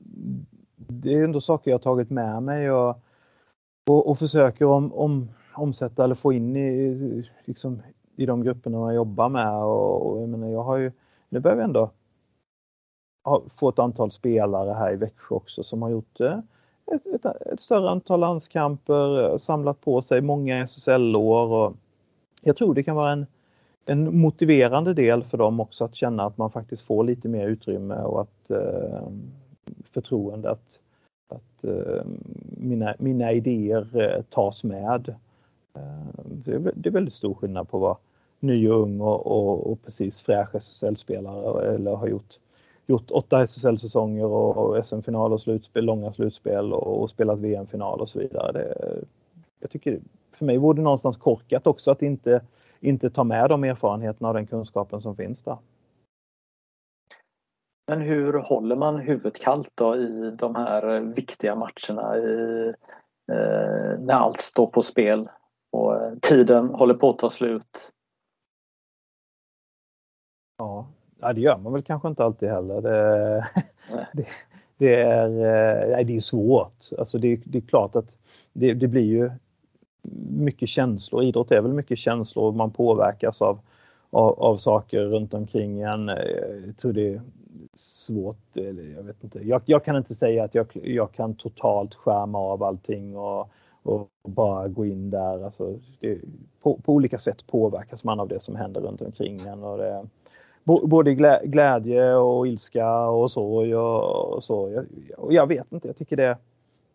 [0.75, 3.01] det är ändå saker jag tagit med mig och,
[3.89, 7.81] och, och försöker om, om, omsätta eller få in i, liksom,
[8.15, 9.53] i de grupperna man jobbar med.
[9.53, 10.91] Och, och jag, menar, jag har ju,
[11.29, 11.91] nu börjar vi ändå
[13.23, 16.39] ha, få ett antal spelare här i Växjö också som har gjort eh,
[16.91, 21.47] ett, ett, ett, större antal landskamper, eh, samlat på sig många SSL-år.
[21.47, 21.75] Och
[22.41, 23.25] jag tror det kan vara en,
[23.85, 27.95] en motiverande del för dem också att känna att man faktiskt får lite mer utrymme
[27.95, 29.07] och att eh,
[29.83, 30.79] förtroende att,
[31.27, 32.03] att eh,
[32.57, 35.15] mina, mina idéer eh, tas med.
[35.73, 37.97] Eh, det är, det är väldigt stor skillnad på vad
[38.39, 42.39] ny och ung och, och, och precis fräsch SSL-spelare eller har gjort,
[42.87, 48.09] gjort åtta SSL-säsonger och, och SM-final och slutspel, långa slutspel och, och spelat VM-final och
[48.09, 48.51] så vidare.
[48.51, 49.03] Det,
[49.59, 49.99] jag tycker
[50.31, 52.41] för mig vore det någonstans korkat också att inte,
[52.79, 55.57] inte ta med de erfarenheterna och den kunskapen som finns där.
[57.87, 62.67] Men hur håller man huvudet kallt då i de här viktiga matcherna i,
[63.31, 65.29] eh, när allt står på spel
[65.71, 67.91] och eh, tiden håller på att ta slut?
[70.57, 70.87] Ja,
[71.19, 72.81] ja det gör man väl kanske inte alltid heller.
[72.81, 73.47] Det,
[74.13, 74.27] det,
[74.77, 76.89] det är, eh, nej, det är svårt.
[76.97, 78.17] Alltså det, det är klart att
[78.53, 79.31] det, det, blir ju
[80.29, 81.23] mycket känslor.
[81.23, 82.51] Idrott är väl mycket känslor.
[82.51, 83.59] Man påverkas av,
[84.15, 86.09] av, av saker runt omkring en.
[86.09, 86.15] Eh,
[86.65, 87.21] jag tror det är
[87.73, 88.57] svårt.
[88.57, 89.39] Eller jag, vet inte.
[89.39, 93.49] Jag, jag kan inte säga att jag, jag kan totalt skärma av allting och,
[93.83, 95.45] och bara gå in där.
[95.45, 96.19] Alltså det,
[96.61, 99.63] på, på, olika sätt påverkas man av det som händer runt omkring en.
[99.63, 100.07] Och det,
[100.63, 104.85] både glädje och ilska och sorg och så.
[105.17, 106.37] Jag, jag vet inte, jag tycker det,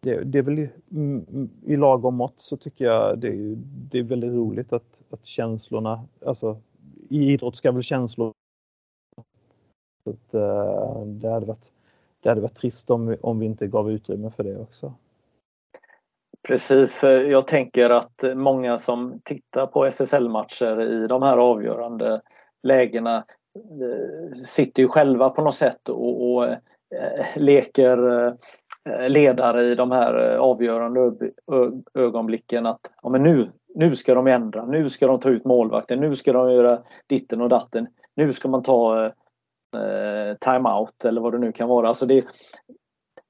[0.00, 3.54] det, det är väl i, mm, mm, i lagom mått så tycker jag det,
[3.90, 6.56] det är väldigt roligt att, att känslorna, alltså
[7.11, 8.32] i idrott ska väl känslor
[10.11, 11.70] att, uh, det, hade varit,
[12.20, 14.94] det hade varit trist om vi, om vi inte gav utrymme för det också.
[16.42, 22.20] Precis, för jag tänker att många som tittar på SSL-matcher i de här avgörande
[22.62, 23.16] lägena
[23.56, 26.58] eh, sitter ju själva på något sätt och, och eh,
[27.36, 28.36] leker
[29.08, 31.12] ledare i de här avgörande
[31.94, 36.00] ögonblicken att ja, men nu, nu ska de ändra, nu ska de ta ut målvakten,
[36.00, 39.04] nu ska de göra ditten och datten, nu ska man ta
[39.76, 41.88] eh, time-out eller vad det nu kan vara.
[41.88, 42.26] Alltså det,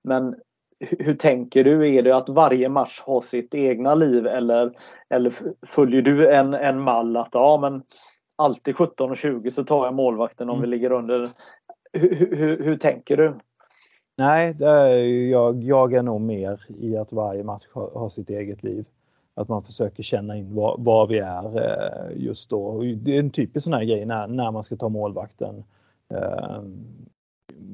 [0.04, 0.34] men
[0.80, 1.94] hur tänker du?
[1.94, 4.72] Är det att varje match har sitt egna liv eller,
[5.08, 5.32] eller
[5.66, 7.82] följer du en, en mall att ja men
[8.36, 10.70] alltid 17 och 20 så tar jag målvakten om mm.
[10.70, 11.30] vi ligger under.
[11.92, 13.38] Hur, hur, hur tänker du?
[14.16, 14.96] Nej, är
[15.30, 18.84] jag, jag är nog mer i att varje match har, har sitt eget liv.
[19.40, 22.82] Att man försöker känna in var, var vi är eh, just då.
[22.96, 25.64] Det är en typisk sån här grej när, när man ska ta målvakten.
[26.08, 26.62] Eh,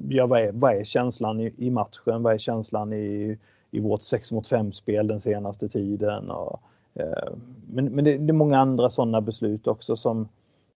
[0.09, 2.23] ja, vad, är, vad är känslan i, i, matchen?
[2.23, 3.39] Vad är känslan i,
[3.71, 6.31] i vårt 6 mot 5 spel den senaste tiden?
[6.31, 6.61] Och,
[6.95, 7.33] eh,
[7.67, 10.29] men men det, det, är många andra sådana beslut också som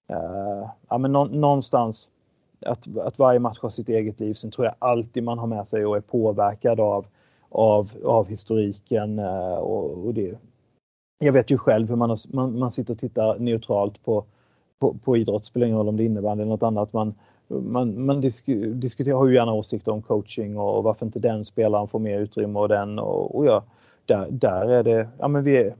[0.08, 2.08] eh, ja, men nå, någonstans
[2.66, 4.34] att, att varje match har sitt eget liv.
[4.34, 7.06] Sen tror jag alltid man har med sig och är påverkad av,
[7.48, 10.38] av, av historiken eh, och, och det,
[11.22, 14.24] jag vet ju själv hur man, har, man, man sitter och tittar neutralt på,
[14.78, 16.92] på, på idrott, spelar ingen roll om det innebär eller något annat.
[16.92, 17.14] Man,
[17.48, 18.44] man, man disk,
[18.74, 22.58] diskuterar, har ju gärna åsikter om coaching och varför inte den spelaren får mer utrymme
[22.58, 23.64] och den och, och ja,
[24.06, 25.74] där, där är det, ja men vi är,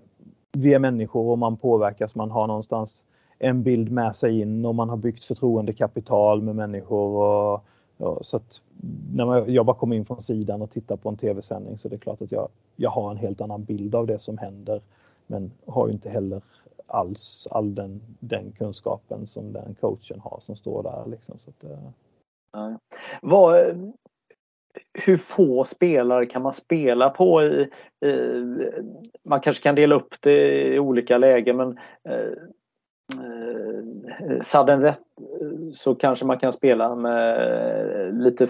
[0.52, 3.04] vi är människor och man påverkas, man har någonstans
[3.38, 7.64] en bild med sig in och man har byggt förtroendekapital med människor och,
[8.02, 8.60] Ja, så att
[9.14, 11.96] när man, jag bara kommer in från sidan och tittar på en tv-sändning så det
[11.96, 14.80] är klart att jag, jag har en helt annan bild av det som händer
[15.30, 16.42] men har ju inte heller
[16.86, 21.10] alls all den, den kunskapen som den coachen har som står där.
[21.10, 21.38] Liksom.
[21.38, 21.90] Så att, eh,
[22.52, 22.78] ja.
[23.22, 23.56] Vad,
[24.92, 27.42] hur få spelare kan man spela på?
[27.42, 27.68] I,
[28.06, 28.10] i,
[29.22, 32.32] man kanske kan dela upp det i olika lägen men eh,
[33.20, 35.00] eh, sudden rätt
[35.74, 38.46] så kanske man kan spela med lite...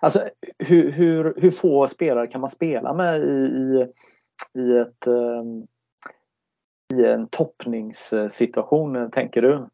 [0.00, 3.86] Alltså hur, hur, hur få spelare kan man spela med i, i,
[4.60, 5.44] i ett eh,
[7.00, 9.66] i en toppningssituation, tänker du?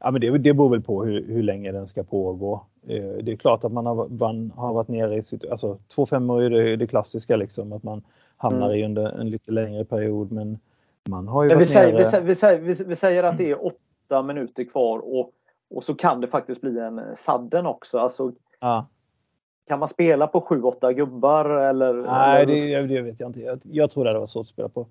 [0.00, 2.66] Ja, men det, det beror väl på hur, hur länge den ska pågå.
[2.86, 6.06] Eh, det är klart att man har, man har varit nere i sitt, alltså två
[6.06, 8.02] femmor är det, det klassiska liksom att man
[8.36, 8.78] hamnar mm.
[8.78, 10.58] i under en lite längre period men
[11.08, 13.50] man har ju men vi, säger, vi, säger, vi, säger, vi, vi säger att det
[13.50, 15.30] är åtta minuter kvar och,
[15.70, 17.98] och så kan det faktiskt bli en sadden också.
[17.98, 18.86] Alltså, ja.
[19.68, 21.94] Kan man spela på sju, åtta gubbar eller?
[21.94, 23.40] Nej, det, det vet jag inte.
[23.40, 24.86] Jag, jag tror det hade varit svårt att spela på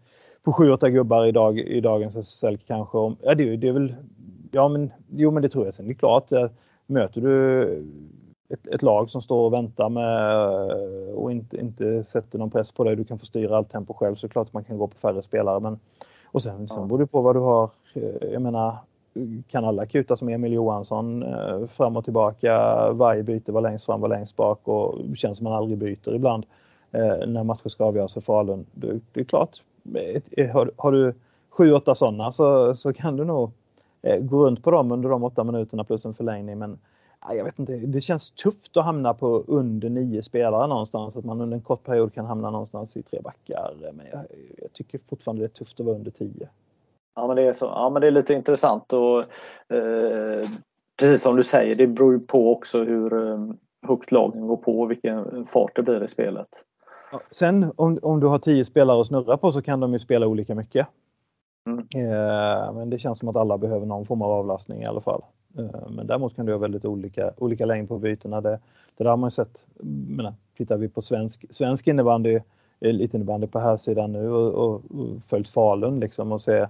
[0.48, 2.98] på 7-8 gubbar i, dag, i dagens SSL kanske.
[3.22, 3.96] Ja, det, det är väl,
[4.52, 5.74] ja men, jo men det tror jag.
[5.74, 6.50] Sen det är klart, eh,
[6.86, 7.64] möter du
[8.50, 10.32] ett, ett, lag som står och väntar med
[10.72, 13.94] eh, och inte, inte sätter någon press på dig, du kan få styra allt tempo
[13.94, 15.60] själv, så är det klart att man kan gå på färre spelare.
[15.60, 15.80] Men,
[16.26, 17.70] och sen, sen beror det på vad du har.
[17.94, 18.78] Eh, jag menar,
[19.48, 22.52] kan alla kuta som Emil Johansson eh, fram och tillbaka,
[22.92, 26.16] varje byte var längst fram, var längst bak och det känns som man aldrig byter
[26.16, 26.46] ibland
[26.92, 28.66] eh, när matcher ska avgöras för Falun.
[28.72, 29.62] Det, är klart,
[30.32, 31.14] eh, har, du
[31.50, 33.52] sju, åtta sådana så, så kan du nog
[34.20, 36.58] gå runt på dem under de åtta minuterna plus en förlängning.
[36.58, 36.80] Men
[37.20, 41.18] ah, jag vet inte, det känns tufft att hamna på under nio spelare någonstans.
[41.18, 43.74] Att man under en kort period kan hamna någonstans i tre backar.
[43.94, 44.22] Men jag,
[44.58, 46.50] jag tycker fortfarande det är tufft att vara under tio.
[47.18, 47.66] Ja men det är, så.
[47.66, 49.20] Ja, men det är lite intressant och
[49.76, 50.50] eh,
[51.00, 53.40] precis som du säger, det beror ju på också hur eh,
[53.88, 56.48] högt lagen går på och vilken fart det blir i spelet.
[57.32, 60.28] Sen om, om du har tio spelare att snurra på så kan de ju spela
[60.28, 60.88] olika mycket.
[61.66, 61.80] Mm.
[61.80, 65.22] Eh, men det känns som att alla behöver någon form av avlastning i alla fall.
[65.58, 68.42] Eh, men däremot kan du ha väldigt olika, olika längd på bytena.
[68.42, 68.60] Det,
[68.98, 69.66] det där har man ju sett.
[70.08, 72.40] Menar, tittar vi på svensk, svensk innebandy,
[72.80, 76.68] elitinnebandy på här sidan nu och, och, och följt Falun liksom och se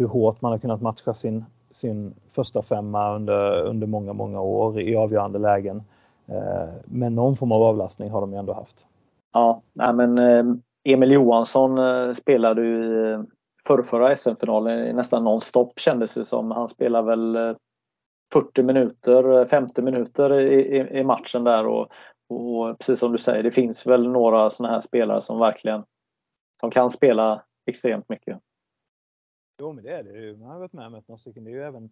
[0.00, 4.80] hur hårt man har kunnat matcha sin, sin första femma under, under många, många år
[4.80, 5.82] i avgörande lägen.
[6.26, 8.86] Eh, men någon form av avlastning har de ju ändå haft.
[9.32, 10.44] Ja, nej men eh,
[10.84, 13.24] Emil Johansson eh, spelade ju i
[13.66, 16.50] förrförra SM-finalen nästan nonstop kändes det som.
[16.50, 17.56] Han spelade väl
[18.32, 21.88] 40 minuter, 50 minuter i, i, matchen där och,
[22.28, 25.82] och, precis som du säger, det finns väl några sådana här spelare som verkligen
[26.60, 28.38] som kan spela extremt mycket.
[29.60, 31.44] Jo, men det är det Man har varit med om några stycken.
[31.44, 31.90] Det är ju även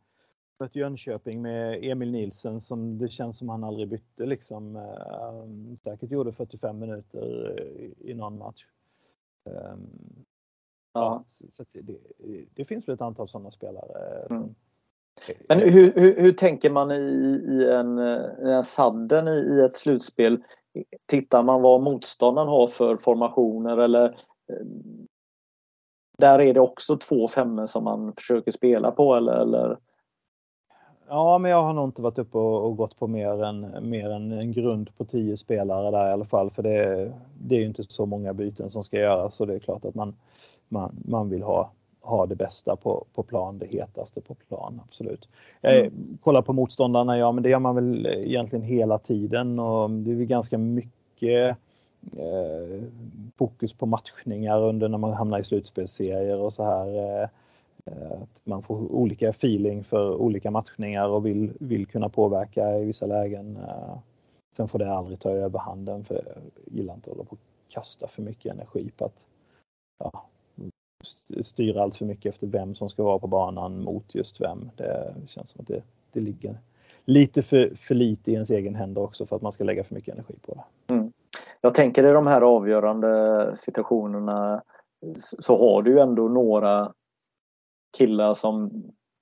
[0.61, 4.77] mött Jönköping med Emil Nielsen som det känns som han aldrig bytte liksom.
[4.77, 7.51] Äh, säkert gjorde 45 minuter
[7.81, 8.65] i, i någon match.
[9.47, 10.25] Ähm,
[10.93, 11.25] ja.
[11.29, 11.99] Så, så det,
[12.55, 14.27] det, finns väl ett antal sådana spelare.
[14.31, 14.55] Mm.
[15.49, 16.95] Men hur, hur, hur, tänker man i,
[17.49, 17.99] i en,
[18.49, 20.43] i en sadden i, i ett slutspel?
[21.07, 24.07] Tittar man vad motståndaren har för formationer eller
[24.49, 25.08] ehm,
[26.19, 29.33] där är det också två femmor som man försöker spela på eller?
[29.33, 29.77] eller?
[31.09, 34.11] Ja, men jag har nog inte varit uppe och, och, gått på mer än, mer
[34.11, 36.51] än en grund på tio spelare där i alla fall.
[36.51, 39.59] För det, det är ju inte så många byten som ska göras så det är
[39.59, 40.15] klart att man,
[40.69, 45.29] man, man vill ha, ha det bästa på, på plan, det hetaste på plan, absolut.
[45.63, 45.85] Mm.
[45.85, 45.93] Eh,
[46.23, 50.15] kolla på motståndarna, ja men det gör man väl egentligen hela tiden och det är
[50.15, 51.57] väl ganska mycket
[52.17, 52.83] eh,
[53.37, 56.99] fokus på matchningar under när man hamnar i slutspelsserier och så här.
[56.99, 57.29] Eh,
[57.85, 62.85] eh, att man får olika feeling för olika matchningar och vill, vill kunna påverka i
[62.85, 63.57] vissa lägen.
[63.57, 63.99] Eh,
[64.57, 67.39] sen får det aldrig ta överhanden för jag gillar inte att hålla på och
[67.69, 69.27] kasta för mycket energi på att
[69.99, 70.29] ja,
[71.43, 74.71] styra allt för mycket efter vem som ska vara på banan mot just vem.
[74.77, 75.83] Det känns som att det,
[76.13, 76.59] det ligger
[77.09, 79.95] lite för, för lite i ens egen händer också för att man ska lägga för
[79.95, 80.95] mycket energi på det.
[80.95, 81.13] Mm.
[81.61, 84.63] Jag tänker i de här avgörande situationerna
[85.17, 86.93] så har du ju ändå några
[87.99, 88.71] killar som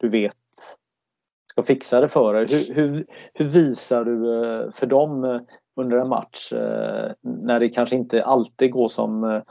[0.01, 0.35] du vet
[1.57, 2.47] ska fixa det för dig.
[2.51, 5.41] Hur, hur, hur visar du eh, för dem eh,
[5.77, 9.43] under en match eh, när det kanske inte alltid går som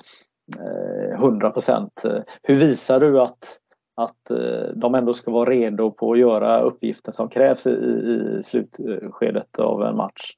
[1.13, 2.03] 100 procent?
[2.43, 3.59] Hur visar du att,
[3.95, 4.31] att
[4.75, 9.83] de ändå ska vara redo på att göra uppgiften som krävs i, i slutskedet av
[9.83, 10.35] en match?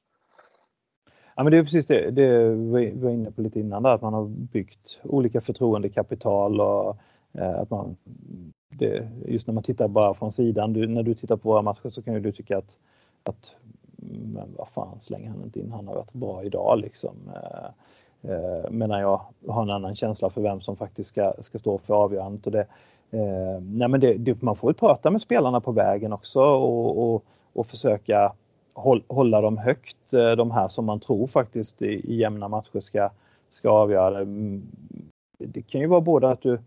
[1.38, 4.02] Ja, men det är precis det, det vi var inne på lite innan där, att
[4.02, 6.96] man har byggt olika förtroendekapital och
[7.32, 7.96] eh, att man
[8.68, 11.90] det, just när man tittar bara från sidan, du, när du tittar på våra matcher
[11.90, 12.78] så kan ju du tycka att,
[13.22, 13.54] att
[14.02, 17.16] mm, men vad fan slänger han inte in, han har varit bra idag liksom.
[17.34, 21.78] Eh, eh, medan jag har en annan känsla för vem som faktiskt ska, ska stå
[21.78, 22.46] för avgörandet.
[22.46, 22.66] Och det,
[23.10, 27.14] eh, nej men det, det, man får väl prata med spelarna på vägen också och,
[27.14, 28.32] och, och försöka
[29.08, 33.10] hålla dem högt, eh, de här som man tror faktiskt i, i jämna matcher ska,
[33.50, 34.20] ska avgöra.
[34.20, 34.62] Mm,
[35.38, 36.58] det kan ju vara både att du,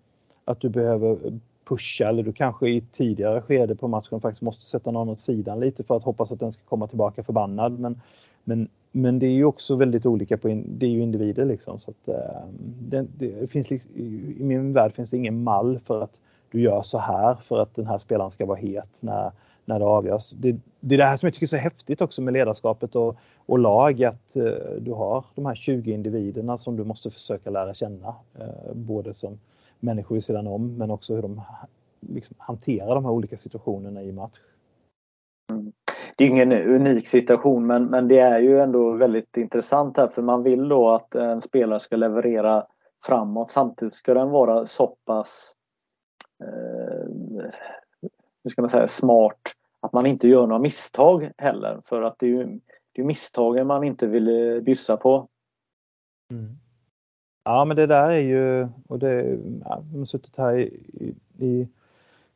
[0.45, 1.17] att du behöver
[1.63, 5.59] pusha eller du kanske i tidigare skede på matchen faktiskt måste sätta någon åt sidan
[5.59, 7.79] lite för att hoppas att den ska komma tillbaka förbannad.
[7.79, 8.01] Men,
[8.43, 11.79] men, men det är ju också väldigt olika på in, det är ju individer liksom
[11.79, 12.41] så att eh,
[12.79, 13.91] det, det, finns liksom,
[14.39, 16.19] i min värld finns det ingen mall för att
[16.51, 19.31] du gör så här för att den här spelaren ska vara het när,
[19.65, 20.29] när det avgörs.
[20.29, 23.17] Det, det är det här som jag tycker är så häftigt också med ledarskapet och,
[23.45, 24.43] och lag att eh,
[24.79, 28.15] du har de här 20 individerna som du måste försöka lära känna.
[28.39, 29.39] Eh, både som
[29.79, 31.41] människor vid sidan om men också hur de
[31.99, 34.39] liksom hanterar de här olika situationerna i match.
[35.51, 35.71] Mm.
[36.15, 40.21] Det är ingen unik situation men, men det är ju ändå väldigt intressant här för
[40.21, 42.65] man vill då att en spelare ska leverera
[43.05, 45.53] framåt samtidigt ska den vara så pass
[46.43, 47.09] eh,
[48.43, 52.25] hur ska man säga, smart att man inte gör några misstag heller för att det
[52.25, 52.59] är ju
[52.93, 55.27] det är misstagen man inte vill eh, bjussa på.
[56.31, 56.57] Mm.
[57.43, 60.61] Ja, men det där är ju, och det, ja, jag har suttit här i,
[60.93, 61.13] i,
[61.45, 61.67] i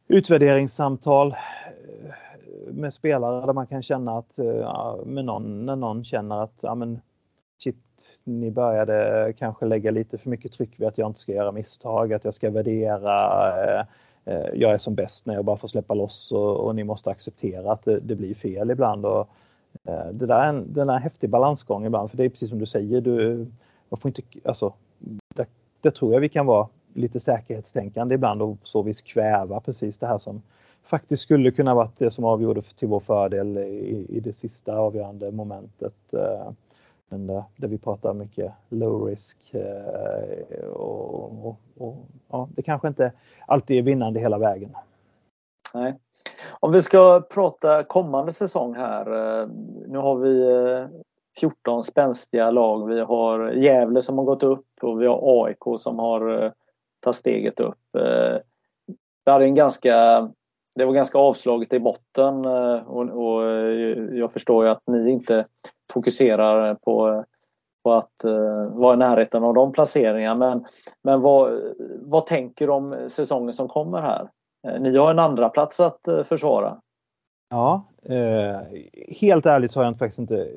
[0.08, 6.04] utvärderingssamtal eh, med spelare där man kan känna att, eh, ja, med någon, när någon
[6.04, 7.02] känner att, ja men
[7.64, 7.78] shit,
[8.24, 12.14] ni började kanske lägga lite för mycket tryck vid att jag inte ska göra misstag,
[12.14, 13.86] att jag ska värdera, eh
[14.26, 17.10] Eh, jag är som bäst när jag bara får släppa loss och, och ni måste
[17.10, 19.06] acceptera att det, det blir fel ibland.
[19.06, 19.30] Och,
[19.84, 22.60] eh, det där är en, den där häftig balansgång ibland, för det är precis som
[22.60, 23.46] du säger, du,
[23.90, 24.74] man får inte, alltså,
[25.36, 25.48] det,
[25.82, 29.98] det, tror jag vi kan vara lite säkerhetstänkande ibland och på så vis kväva precis
[29.98, 30.42] det här som
[30.84, 35.32] faktiskt skulle kunna varit det som avgjorde till vår fördel i, i det sista avgörande
[35.32, 36.14] momentet.
[36.14, 36.52] Eh,
[37.10, 41.96] men där, där vi pratar mycket low risk eh, och, och, och,
[42.30, 43.12] ja, det kanske inte
[43.48, 44.76] alltid är vinnande hela vägen.
[45.74, 46.00] Nej.
[46.60, 49.42] Om vi ska prata kommande säsong här.
[49.42, 49.48] Eh,
[49.88, 50.88] nu har vi eh,
[51.40, 52.88] 14 spänstiga lag.
[52.88, 56.54] Vi har Gävle som har gått upp och vi har AIK som har
[57.00, 57.80] tagit steget upp.
[59.26, 59.96] Det, är en ganska,
[60.76, 62.46] det var ganska avslaget i botten
[62.86, 63.44] och, och
[64.12, 65.46] jag förstår ju att ni inte
[65.94, 67.26] fokuserar på,
[67.84, 70.36] på att eh, vara i närheten av de placeringarna.
[70.36, 70.66] Men,
[71.04, 71.60] men vad,
[72.02, 74.30] vad tänker du om säsongen som kommer här?
[74.68, 76.78] Eh, ni har en andra plats att eh, försvara.
[77.50, 78.62] Ja, eh,
[79.08, 80.50] helt ärligt så har jag faktiskt inte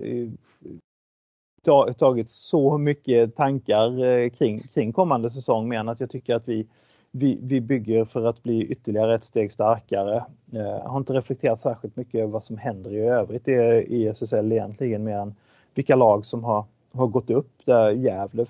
[1.99, 6.67] tagit så mycket tankar eh, kring, kring kommande säsong men att jag tycker att vi,
[7.11, 10.25] vi, vi bygger för att bli ytterligare ett steg starkare.
[10.51, 15.05] Jag har inte reflekterat särskilt mycket över vad som händer i övrigt i SSL egentligen
[15.05, 15.35] mer än
[15.75, 18.45] vilka lag som har, har gått upp där Gävle,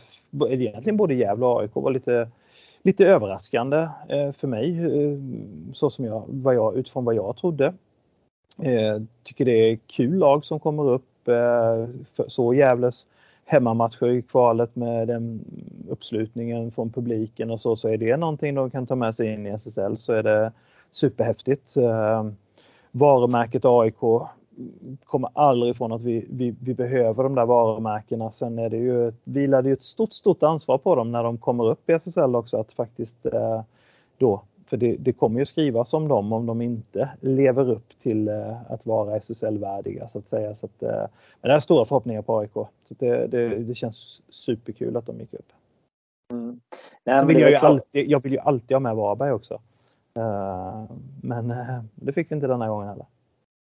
[0.48, 2.28] egentligen både Gävle och AIK var lite,
[2.82, 5.18] lite överraskande eh, för mig eh,
[5.74, 7.74] så som jag, vad jag, utifrån vad jag trodde.
[9.24, 11.28] Tycker det är kul lag som kommer upp
[12.28, 13.06] så Gävles
[13.48, 15.44] hemmamatcher i kvalet med den
[15.88, 19.46] uppslutningen från publiken och så, så är det någonting de kan ta med sig in
[19.46, 20.52] i SSL så är det
[20.92, 21.76] superhäftigt.
[21.76, 22.26] Eh,
[22.90, 24.00] varumärket AIK
[25.04, 28.30] kommer aldrig ifrån att vi, vi, vi behöver de där varumärkena.
[28.30, 31.70] Sen är det ju, vilade ju ett stort, stort ansvar på dem när de kommer
[31.70, 33.60] upp i SSL också att faktiskt eh,
[34.18, 38.28] då, för det, det, kommer ju skrivas om dem om de inte lever upp till
[38.28, 40.54] eh, att vara SSL-värdiga så att säga.
[40.54, 41.06] Så att, eh,
[41.40, 42.52] men det är stora förhoppningar på AIK.
[42.52, 45.52] Så det, det, det känns superkul att de gick upp.
[46.32, 46.60] Mm.
[47.04, 49.54] Nej, vill jag, ju alltid, jag vill ju alltid ha med Varberg också.
[50.18, 50.84] Uh,
[51.22, 51.54] men
[51.94, 53.06] det fick vi inte denna gången heller.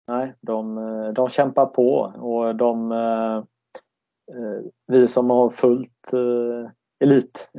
[0.07, 0.76] Nej, de,
[1.15, 2.94] de kämpar på och de
[4.88, 6.11] vi som har följt
[6.99, 7.52] elit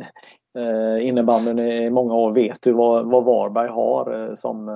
[1.00, 4.70] innebandyn i många år vet ju vad, vad Varberg har som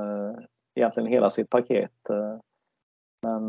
[0.74, 1.90] egentligen hela sitt paket.
[3.22, 3.48] Men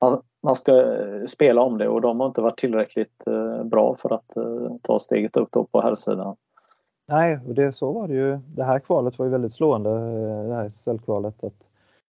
[0.00, 0.96] man, man ska
[1.26, 3.24] spela om det och de har inte varit tillräckligt
[3.64, 4.36] bra för att
[4.82, 6.36] ta steget upp då på herrsidan.
[7.08, 8.38] Nej, och det, så var det ju.
[8.56, 9.90] Det här kvalet var ju väldigt slående,
[10.48, 11.44] det här SSL-kvalet.
[11.44, 11.54] Att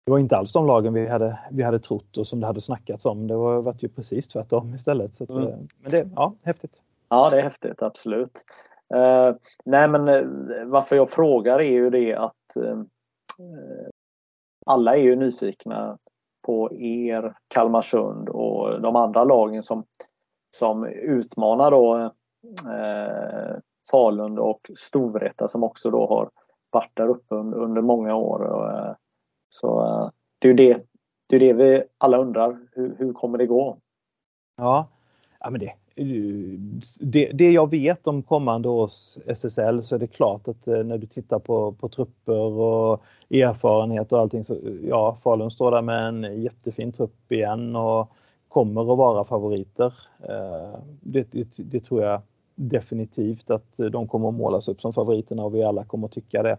[0.05, 2.60] det var inte alls de lagen vi hade, vi hade trott och som det hade
[2.60, 3.26] snackats om.
[3.26, 5.14] Det var varit ju precis tvärtom istället.
[5.14, 5.43] Så att, mm.
[5.47, 6.82] Eh, men det, ja, häftigt.
[7.09, 8.44] Ja, det är häftigt, absolut.
[8.94, 12.82] Uh, nej, men uh, varför jag frågar är ju det att uh,
[14.66, 15.98] alla är ju nyfikna
[16.43, 19.85] på er, Kalmarsund och de andra lagen som,
[20.56, 22.12] som utmanar då
[23.90, 26.31] Falun och Storvreta som också då har
[26.70, 28.70] varit där uppe under, under många år.
[28.70, 28.94] Eh,
[29.48, 29.82] så
[30.39, 30.86] det är ju det,
[31.27, 32.59] det, är det vi alla undrar.
[32.73, 33.78] Hur, hur kommer det gå?
[34.56, 34.89] Ja,
[35.40, 35.73] ja men det,
[37.01, 40.98] det, det jag vet om kommande års SSL så är det klart att eh, när
[40.98, 46.09] du tittar på, på trupper och erfarenhet och allting så ja, Falun står där med
[46.09, 48.12] en jättefin trupp igen och
[48.48, 49.94] kommer att vara favoriter.
[50.28, 52.20] Eh, det, det, det tror jag
[52.55, 56.43] definitivt att de kommer att målas upp som favoriterna och vi alla kommer att tycka
[56.43, 56.56] det.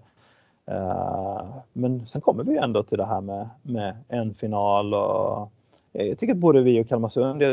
[0.65, 5.51] Eh, men sen kommer vi ändå till det här med, med en final och
[5.93, 7.43] Eh, jag tycker att både vi och Kalmarsund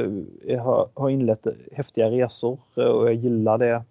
[0.94, 3.82] har, inlett häftiga resor eh, och jag gillar det.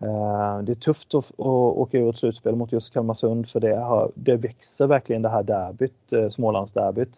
[0.00, 4.10] Eh, det är tufft att, åka ur ett slutspel mot just Kalmarsund för det, har,
[4.14, 7.12] det växer verkligen det här derbyt, Smålandsderbyt.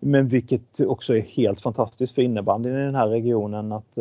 [0.00, 3.98] Men vilket också är helt fantastiskt för innebandyn i den här regionen att,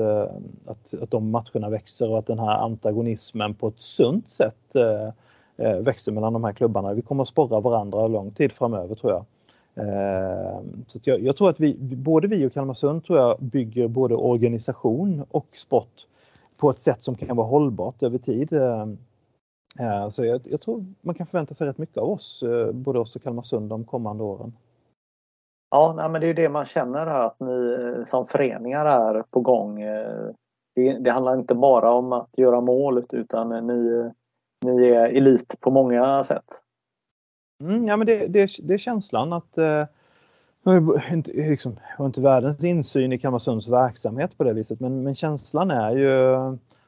[0.65, 4.75] att, att de matcherna växer och att den här antagonismen på ett sunt sätt
[5.81, 6.93] växer mellan de här klubbarna.
[6.93, 9.25] Vi kommer att sporra varandra lång tid framöver tror jag.
[9.75, 14.15] Ehm, så jag, jag, tror att vi, både vi och Kalmarsund tror jag bygger både
[14.15, 16.07] organisation och sport
[16.57, 18.53] på ett sätt som kan vara hållbart över tid.
[18.53, 18.97] Ehm,
[19.79, 22.99] eh, så jag, jag tror man kan förvänta sig rätt mycket av oss, eh, både
[22.99, 24.53] oss och Kalmarsund de kommande åren.
[25.71, 29.23] Ja, nej, men det är det man känner här att ni eh, som föreningar är
[29.29, 29.79] på gång.
[30.75, 34.11] Det, det handlar inte bara om att göra mål utan ni,
[34.65, 36.64] ni är elit på många sätt.
[37.59, 39.83] Mm, ja, men det, det, det är känslan att eh,
[41.11, 45.71] inte, liksom, har inte världens insyn i Kalmarsunds verksamhet på det viset men, men känslan
[45.71, 46.35] är ju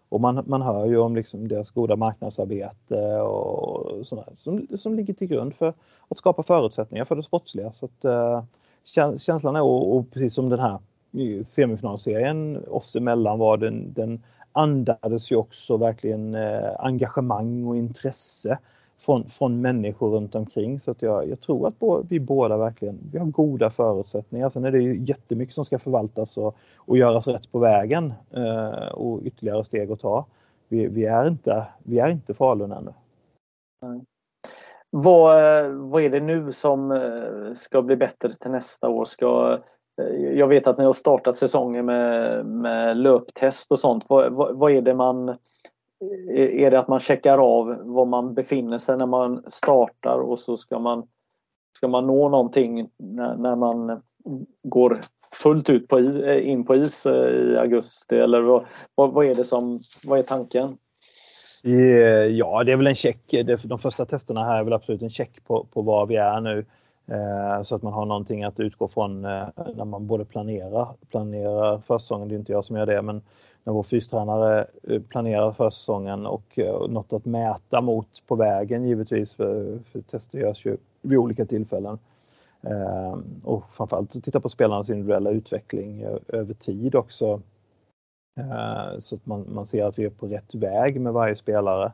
[0.10, 5.14] och man, man hör ju om liksom deras goda marknadsarbete och sådär, som, som ligger
[5.14, 5.74] till grund för
[6.08, 7.72] att skapa förutsättningar för det sportsliga.
[7.72, 8.44] Så att, eh,
[9.18, 10.80] känslan är, och, och precis som den här
[11.44, 18.58] semifinalserien oss emellan var, den, den andades ju också verkligen eh, engagemang och intresse
[19.00, 20.80] från, från människor runt omkring.
[20.80, 24.50] Så att jag, jag tror att bo, vi båda verkligen vi har goda förutsättningar.
[24.50, 28.88] Sen är det ju jättemycket som ska förvaltas och, och göras rätt på vägen eh,
[28.88, 30.26] och ytterligare steg att ta.
[30.68, 32.94] Vi, vi, är inte, vi är inte Falun ännu.
[33.86, 34.02] Mm.
[34.90, 39.06] Vad, vad är det nu som eh, ska bli bättre till nästa år?
[39.06, 39.60] Ska,
[40.02, 44.06] eh, jag vet att ni har startat säsongen med, med löptest och sånt.
[44.10, 45.36] Vad, vad, vad, är det man...
[46.02, 50.40] Eh, är det att man checkar av var man befinner sig när man startar och
[50.40, 51.08] så ska man,
[51.78, 54.02] ska man nå någonting när, när man
[54.64, 55.02] går
[55.32, 58.16] fullt ut på, eh, in på is eh, i augusti?
[58.16, 58.66] Eller vad,
[58.96, 60.78] vad, är det som, vad är tanken?
[62.32, 63.20] Ja, det är väl en check.
[63.64, 66.66] De första testerna här är väl absolut en check på, på var vi är nu.
[67.64, 72.36] Så att man har någonting att utgå från när man både planerar, planerar försäsongen, det
[72.36, 73.22] är inte jag som gör det, men
[73.68, 79.34] när vår fystränare eh, planerar försäsongen och eh, något att mäta mot på vägen givetvis,
[79.34, 82.00] för, för tester görs ju vid olika tillfällen.
[82.62, 87.42] Ehm, och framförallt titta på spelarnas individuella utveckling eh, över tid också
[88.38, 91.92] Eh, så att man, man ser att vi är på rätt väg med varje spelare.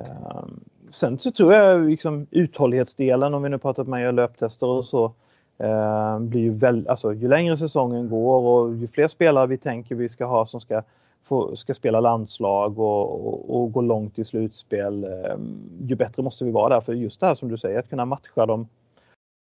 [0.00, 0.44] Eh,
[0.92, 5.12] sen så tror jag liksom uthållighetsdelen, om vi nu pratar om att löptester och så,
[5.60, 9.94] eh, blir ju väl, alltså ju längre säsongen går och ju fler spelare vi tänker
[9.94, 10.82] vi ska ha som ska,
[11.22, 16.44] få, ska spela landslag och, och, och gå långt i slutspel, ehm, ju bättre måste
[16.44, 16.80] vi vara där.
[16.80, 18.68] För just det här som du säger, att kunna matcha de,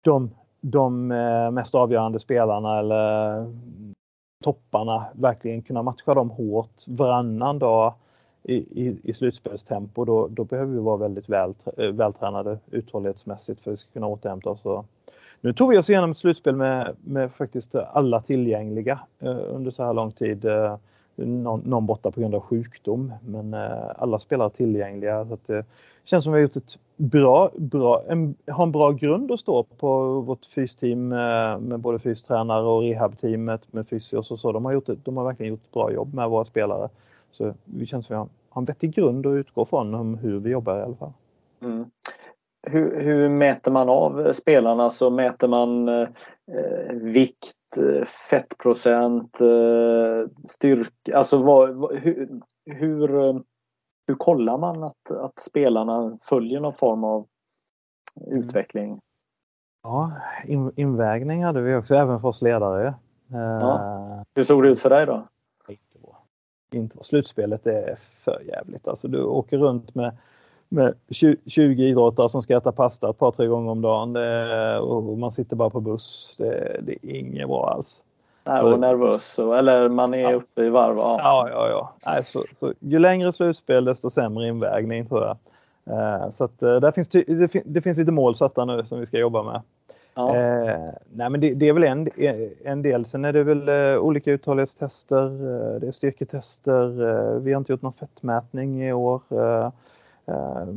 [0.03, 0.29] de
[0.71, 3.45] de eh, mest avgörande spelarna eller
[4.43, 7.93] topparna verkligen kunna matcha dem hårt varannan dag
[8.43, 13.71] i, i, i slutspelstempo då, då behöver vi vara väldigt väl, eh, vältränade uthållighetsmässigt för
[13.71, 14.65] att vi ska kunna återhämta oss.
[14.65, 14.85] Och
[15.45, 19.83] nu tog vi oss igenom ett slutspel med, med faktiskt alla tillgängliga eh, under så
[19.83, 20.45] här lång tid.
[20.45, 20.77] Eh,
[21.15, 25.25] någon, någon borta på grund av sjukdom men eh, alla spelare tillgängliga.
[25.25, 25.65] Så att, det
[26.05, 29.63] känns som vi har gjort ett bra, bra, en, har en bra grund att stå
[29.63, 34.51] på vårt fysteam eh, med både fystränare och rehabteamet med fysios och så.
[34.51, 36.89] De har, gjort ett, de har verkligen gjort ett bra jobb med våra spelare.
[37.31, 40.39] Så vi känns som vi har, har en vettig grund att utgå från om hur
[40.39, 41.13] vi jobbar i alla fall.
[41.61, 41.85] Mm.
[42.65, 44.89] Hur, hur, mäter man av spelarna?
[44.89, 46.07] Så mäter man eh,
[46.91, 47.55] vikt,
[48.29, 51.17] fettprocent, eh, styrka?
[51.17, 52.29] Alltså vad, hur,
[52.65, 53.35] hur, eh,
[54.07, 57.27] hur kollar man att, att spelarna följer någon form av
[58.25, 58.39] mm.
[58.39, 58.99] utveckling?
[59.83, 60.11] Ja,
[60.45, 62.93] in, invägning hade vi också även för oss ledare.
[63.27, 63.75] Ja.
[63.75, 65.27] Eh, hur såg det ut för dig då?
[65.67, 66.23] Inte bra.
[66.71, 67.03] Inte bra.
[67.03, 68.87] Slutspelet är för jävligt.
[68.87, 70.17] Alltså du åker runt med
[70.75, 70.93] med
[71.47, 74.15] 20 idrottare som ska äta pasta ett par, tre gånger om dagen.
[74.15, 76.35] Är, och man sitter bara på buss.
[76.37, 78.01] Det, det är inget bra alls.
[78.47, 79.39] Nej, och nervös.
[79.39, 80.33] Eller man är ja.
[80.33, 80.97] uppe i varv.
[80.97, 81.69] Ja, ja, ja.
[81.69, 81.93] ja.
[82.05, 85.37] Nej, så, så, ju längre slutspel desto sämre invägning tror jag.
[85.89, 89.05] Uh, så att, uh, där finns det, det, finns lite mål satta nu som vi
[89.05, 89.61] ska jobba med.
[90.15, 90.27] Ja.
[90.27, 92.09] Uh, nej, men det, det, är väl en,
[92.65, 93.05] en del.
[93.05, 93.69] Sen är det väl
[93.99, 95.29] olika uthållighetstester.
[95.79, 97.39] det är styrketester.
[97.39, 99.21] vi har inte gjort någon fettmätning i år.
[100.27, 100.67] Eh,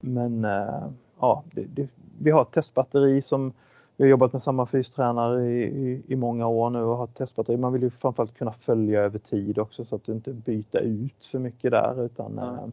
[0.00, 0.88] men eh,
[1.20, 1.88] ja, det, det,
[2.18, 3.52] vi har ett testbatteri som
[3.96, 7.14] vi har jobbat med samma fystränare i, i, i, många år nu och har ett
[7.14, 7.56] testbatteri.
[7.56, 11.26] Man vill ju framförallt kunna följa över tid också så att du inte byter ut
[11.26, 12.72] för mycket där utan mm.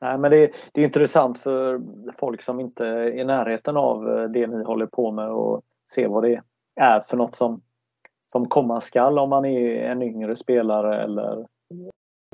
[0.00, 1.80] Nej, men det, det, är intressant för
[2.12, 6.22] folk som inte är i närheten av det ni håller på med och se vad
[6.22, 6.42] det
[6.74, 7.60] är för något som,
[8.26, 11.46] som komma skall om man är en yngre spelare eller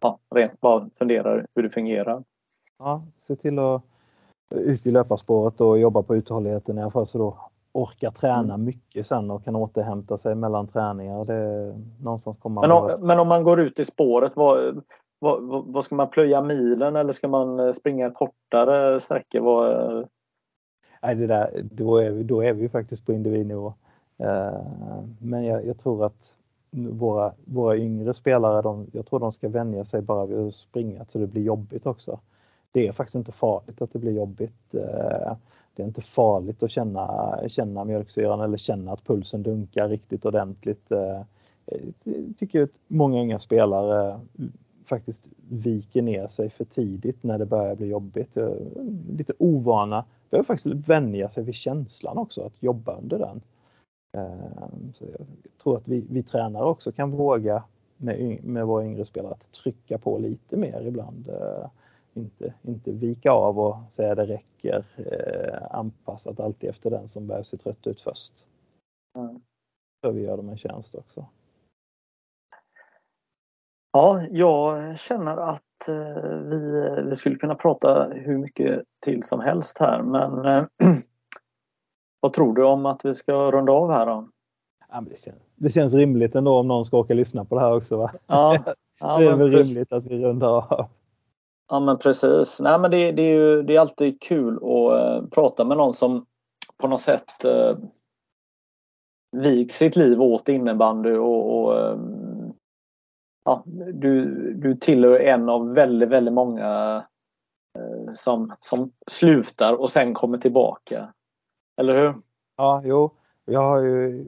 [0.03, 2.25] ja, rent bara funderar hur det fungerar.
[2.79, 3.83] Ja, se till att
[4.51, 7.39] ut i löparspåret och jobba på uthålligheten i alla fall så då
[7.73, 8.65] orkar träna mm.
[8.65, 11.25] mycket sen och kan återhämta sig mellan träningar.
[11.25, 14.83] Det, någonstans kommer men, om, men om man går ut i spåret, vad,
[15.19, 19.41] vad, vad, ska man plöja milen eller ska man eh, springa kortare sträckor?
[19.41, 20.09] Vad...
[21.03, 23.75] Nej, det där, då, är vi, då är vi faktiskt på individnivå.
[24.21, 26.35] Uh, men jag, jag, tror att
[26.71, 31.05] våra, våra yngre spelare, de, jag tror de ska vänja sig bara vid att springa
[31.09, 32.21] så det blir jobbigt också
[32.73, 34.75] det är faktiskt inte farligt att det blir jobbigt.
[34.75, 35.37] Eh,
[35.75, 40.93] det är inte farligt att känna, känna mjölksyran eller känna att pulsen dunkar riktigt ordentligt.
[40.93, 41.23] Eh,
[42.05, 44.19] jag tycker att många unga spelare eh,
[44.85, 48.37] faktiskt viker ner sig för tidigt när det börjar bli jobbigt.
[49.11, 50.05] Lite ovana.
[50.31, 53.41] Behöver faktiskt vänja sig vid känslan också, att jobba under den.
[54.95, 55.27] Så jag
[55.63, 57.63] tror att vi, vi tränare också kan våga
[57.97, 61.31] med, med våra yngre spelare att trycka på lite mer ibland
[62.19, 64.85] inte, inte vika av och säga det räcker.
[64.97, 68.33] Eh, anpassat alltid efter den som börjar se trött ut först.
[69.19, 69.41] Mm.
[70.05, 71.27] Så vi gör dem en tjänst också.
[73.93, 79.79] Ja, jag känner att eh, vi, vi skulle kunna prata hur mycket till som helst
[79.79, 80.65] här men eh,
[82.21, 84.29] vad tror du om att vi ska runda av här då?
[84.91, 87.61] Ja, det, känns, det känns rimligt ändå om någon ska åka och lyssna på det
[87.61, 87.97] här också.
[87.97, 88.11] Va?
[88.27, 88.59] Ja,
[89.01, 90.89] ja, det är väl rimligt att vi rundar av.
[91.71, 92.61] Ja men precis.
[92.61, 95.95] Nej, men det, det är ju det är alltid kul att uh, prata med någon
[95.95, 96.27] som
[96.77, 97.79] på något sätt eh, uh,
[99.33, 101.99] vik sitt liv åt innebandy och, och uh,
[103.45, 103.63] ja,
[103.93, 104.25] du,
[104.55, 106.97] du tillhör en av väldigt, väldigt många
[107.79, 111.13] uh, som, som slutar och sen kommer tillbaka.
[111.77, 112.15] Eller hur?
[112.57, 113.11] Ja, jo.
[113.45, 114.27] Jag har ju,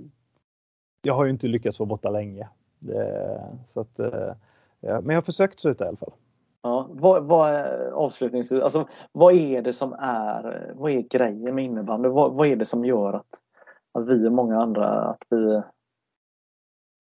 [1.03, 2.49] jag har ju inte lyckats vara borta länge.
[2.79, 3.99] Det, så att,
[4.81, 6.12] ja, men jag har försökt sluta i alla fall.
[6.62, 12.09] Ja, vad, vad avslutningsvis, alltså, vad är det som är, vad är grejen med innebandy?
[12.09, 13.28] Vad, vad är det som gör att,
[13.95, 15.62] att vi och många andra, att vi,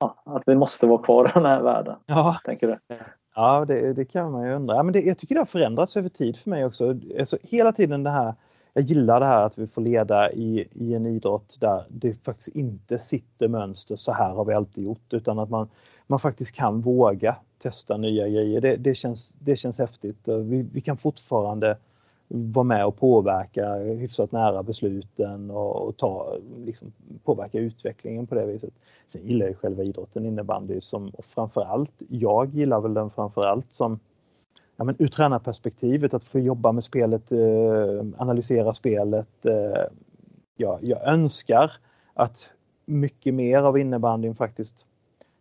[0.00, 1.96] ja, att vi måste vara kvar i den här världen?
[2.06, 2.96] Ja, tänker du?
[3.34, 4.76] Ja, det, det kan man ju undra.
[4.76, 6.94] Ja, men det, jag tycker det har förändrats över tid för mig också.
[7.18, 8.34] Alltså, hela tiden det här
[8.72, 12.56] jag gillar det här att vi får leda i, i en idrott där det faktiskt
[12.56, 15.68] inte sitter mönster, så här har vi alltid gjort, utan att man,
[16.06, 18.60] man faktiskt kan våga testa nya grejer.
[18.60, 20.28] Det, det, känns, det känns häftigt.
[20.28, 21.76] Vi, vi kan fortfarande
[22.28, 26.92] vara med och påverka hyfsat nära besluten och, och ta, liksom,
[27.24, 28.74] påverka utvecklingen på det viset.
[29.08, 33.98] Sen gillar jag själva idrotten innebandy som och framförallt, jag gillar väl den framförallt som
[34.80, 39.84] ja, men ur tränarperspektivet att få jobba med spelet, eh, analysera spelet, eh,
[40.56, 41.72] jag, jag önskar
[42.14, 42.48] att
[42.86, 44.86] mycket mer av innebandyn faktiskt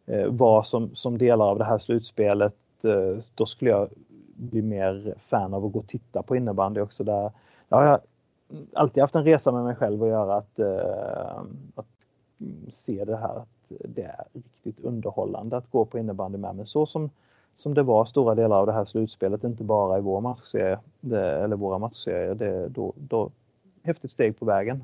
[0.06, 2.56] eh, var som, som delar av det här slutspelet.
[2.84, 3.90] Eh, då skulle jag
[4.36, 7.04] bli mer fan av att gå och titta på innebandy också.
[7.04, 7.32] Där,
[7.70, 8.00] där har jag
[8.74, 11.42] alltid haft en resa med mig själv att göra att, eh,
[11.76, 12.08] att
[12.72, 16.56] se det här att det är riktigt underhållande att gå på innebandy med.
[16.56, 17.10] Men så som,
[17.60, 21.32] som det var stora delar av det här slutspelet, inte bara i vår matchserie, det,
[21.32, 23.32] eller våra matchserier, det, då, då
[23.84, 24.84] häftigt steg på vägen.